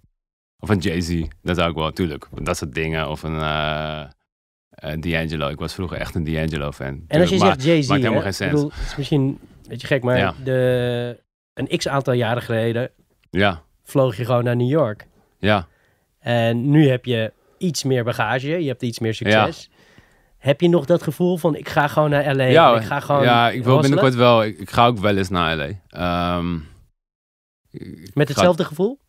[0.59, 2.27] Of een Jay-Z, dat zou ik wel, tuurlijk.
[2.33, 3.09] Dat soort dingen.
[3.09, 4.01] Of een eh
[4.69, 5.47] eh, D'Angelo.
[5.49, 7.03] Ik was vroeger echt een D'Angelo-fan.
[7.07, 8.51] En als je zegt Jay-Z, maakt helemaal hè, geen ik sens.
[8.51, 10.33] bedoel, het is misschien een beetje gek, maar Ja.
[10.43, 11.19] de,
[11.53, 12.91] een x aantal jaren geleden
[13.29, 15.07] Ja, vloog je gewoon naar New York.
[15.39, 15.67] ja.
[16.19, 19.69] En nu heb je iets meer bagage, je hebt iets meer succes.
[20.37, 23.23] Heb je nog dat gevoel van, ik ga gewoon naar LA, ja, ik ga gewoon
[23.23, 24.43] ja, ik wil binnenkort wel.
[24.43, 25.69] Ik, ik ga ook wel eens naar LA.
[25.89, 26.53] Ehm,
[28.13, 28.99] Met ga- hetzelfde gevoel?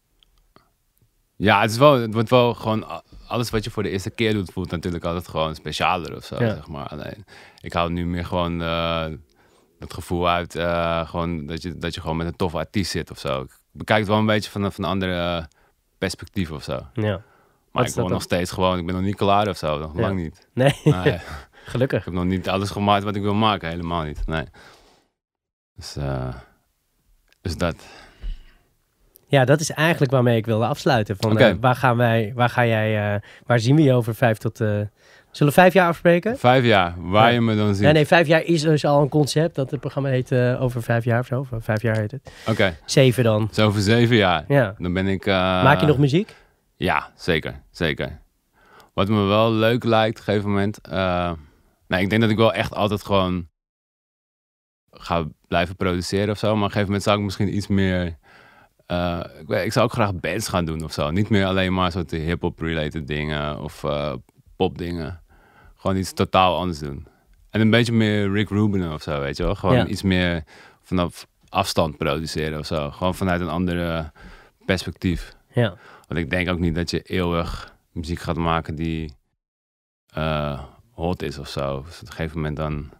[1.36, 3.02] Ja, het, is wel, het wordt wel gewoon...
[3.26, 6.36] Alles wat je voor de eerste keer doet, voelt natuurlijk altijd gewoon specialer of zo,
[6.44, 6.54] Ja.
[6.54, 6.86] zeg maar.
[6.86, 7.24] Alleen,
[7.60, 9.06] ik hou nu meer gewoon eh
[9.78, 10.54] het gevoel uit...
[10.56, 13.40] eh, gewoon dat, je, dat je gewoon met een toffe artiest zit of zo.
[13.40, 15.48] Ik bekijk het wel een beetje van, een- van een andere
[15.98, 16.78] perspectief of zo.
[16.92, 17.22] Ja.
[17.72, 18.78] Maar ik dat nog steeds gewoon...
[18.78, 20.00] Ik ben nog niet klaar of zo, nog Ja.
[20.00, 20.48] lang niet.
[20.54, 21.20] Nee, Nee, ik
[21.64, 22.04] gelukkig.
[22.04, 24.26] heb nog niet alles gemaakt wat ik wil maken, helemaal niet.
[24.26, 24.44] Nee.
[25.76, 26.28] Dus, eh,
[27.40, 27.76] dus dat...
[29.26, 31.16] Ja, dat is eigenlijk waarmee ik wilde afsluiten.
[31.18, 34.38] Van, eh, waar gaan wij, waar ga jij, eh, waar zien we je over vijf
[34.38, 34.56] tot...
[34.56, 34.90] zullen
[35.30, 36.38] we vijf jaar afspreken?
[36.38, 37.34] Vijf jaar, waar Ja.
[37.34, 37.84] je me dan ziet.
[37.84, 39.54] Ja, nee, vijf jaar is dus al een concept.
[39.54, 41.46] Dat het programma heet over vijf jaar of zo.
[41.58, 42.30] Vijf jaar heet het.
[42.48, 43.48] Oké, Zeven dan.
[43.52, 44.44] zo over zeven jaar.
[44.48, 44.74] Ja.
[44.78, 45.26] Dan ben ik...
[45.26, 46.34] Maak je nog muziek?
[46.78, 47.62] Ja, zeker.
[47.70, 48.20] Zeker.
[48.94, 50.80] Wat me wel leuk lijkt op een gegeven moment.
[50.80, 51.32] eh,
[51.88, 53.48] nee, ik denk dat ik wel echt altijd gewoon
[54.90, 56.46] ga blijven produceren of zo.
[56.46, 58.18] Maar op een gegeven moment zou ik misschien iets meer.
[58.86, 61.10] eh, ik, weet- ik zou ook graag bands gaan doen of zo.
[61.10, 64.12] Niet meer alleen maar soort hip-hop related dingen of eh
[64.56, 65.22] pop dingen.
[65.76, 67.06] Gewoon iets totaal anders doen.
[67.50, 69.54] En een beetje meer Rick Rubin of zo, weet je wel.
[69.54, 69.86] Gewoon Ja.
[69.86, 70.44] iets meer
[70.82, 72.90] vanaf afstand produceren of zo.
[72.90, 74.12] Gewoon vanuit een andere
[74.64, 75.36] perspectief.
[75.52, 75.74] Ja.
[76.08, 79.12] Want ik denk ook niet dat je eeuwig muziek gaat maken die
[80.14, 80.60] eh,
[80.92, 81.82] hot is of zo.
[81.86, 82.90] Dus op een gegeven moment dan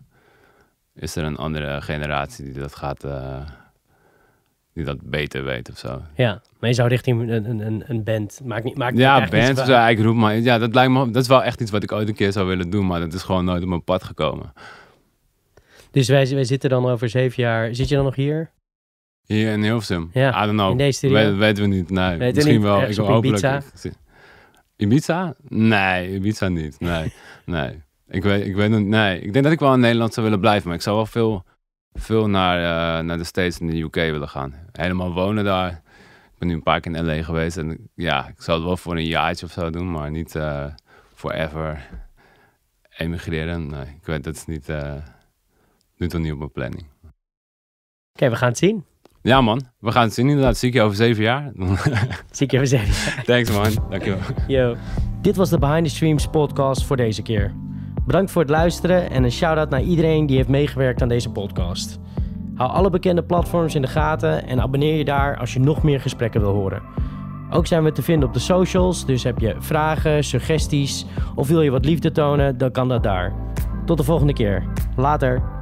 [0.95, 3.41] is er een andere generatie die dat gaat, eh,
[4.75, 6.03] die dat beter weet of zo.
[6.15, 6.43] Ja.
[6.59, 8.41] Maar je zou richting een, een, een, een band.
[8.45, 9.87] Maakt niet, maakt Ja, niet band of zwaar.
[9.93, 10.37] zo, ik roep maar.
[10.37, 12.47] Ja, dat lijkt me, dat is wel echt iets wat ik ooit een keer zou
[12.47, 14.53] willen doen, maar dat is gewoon nooit op mijn pad gekomen.
[15.91, 17.75] Dus wij, wij zitten dan over zeven jaar.
[17.75, 18.51] Zit je dan nog hier?
[19.29, 20.11] Hier in Hilversum.
[20.13, 20.71] Ja, I don't know.
[20.71, 21.17] in deze studio?
[21.19, 21.91] We- weten we niet.
[21.91, 22.63] Nee, misschien niet.
[22.63, 22.79] wel.
[22.79, 23.37] Ergens ik op hopelijk.
[23.43, 23.63] Ibiza?
[24.77, 25.35] Ibiza?
[25.49, 26.81] Nee, Ibiza niet.
[26.81, 27.13] Nee,
[27.45, 27.83] nee.
[28.09, 29.21] Ik weet, ik weet nog, nee.
[29.21, 31.45] Ik denk dat ik wel in Nederland zou willen blijven, maar ik zou wel veel,
[31.93, 34.55] veel naar, eh, naar de States en de UK willen gaan.
[34.73, 35.71] Helemaal wonen daar.
[36.33, 38.77] Ik ben nu een paar keer in LA geweest en ja, ik zou het wel
[38.77, 40.67] voor een jaartje of zo doen, maar niet eh,
[41.15, 41.89] forever
[42.97, 43.67] emigreren.
[43.67, 44.95] Nee, ik weet, dat is niet, eh
[45.97, 46.87] nu toch niet op mijn planning.
[48.13, 48.85] Oké, we gaan het zien.
[49.23, 50.57] Ja man, we gaan het zien inderdaad.
[50.57, 51.53] Zie ik je over zeven jaar.
[52.31, 53.25] Zie ik je even zeggen.
[53.25, 54.19] Thanks man, dankjewel.
[54.47, 54.75] Yo.
[55.21, 57.55] Dit was de Behind the Streams podcast voor deze keer.
[58.07, 61.99] Bedankt voor het luisteren en een shout-out naar iedereen die heeft meegewerkt aan deze podcast.
[62.55, 66.01] Hou alle bekende platforms in de gaten en abonneer je daar als je nog meer
[66.01, 66.83] gesprekken wil horen.
[67.51, 71.63] Ook zijn we te vinden op de socials, dus heb je vragen, suggesties of wil
[71.63, 73.33] je wat liefde tonen, dan kan dat daar.
[73.85, 74.65] Tot de volgende keer.
[74.97, 75.58] Later.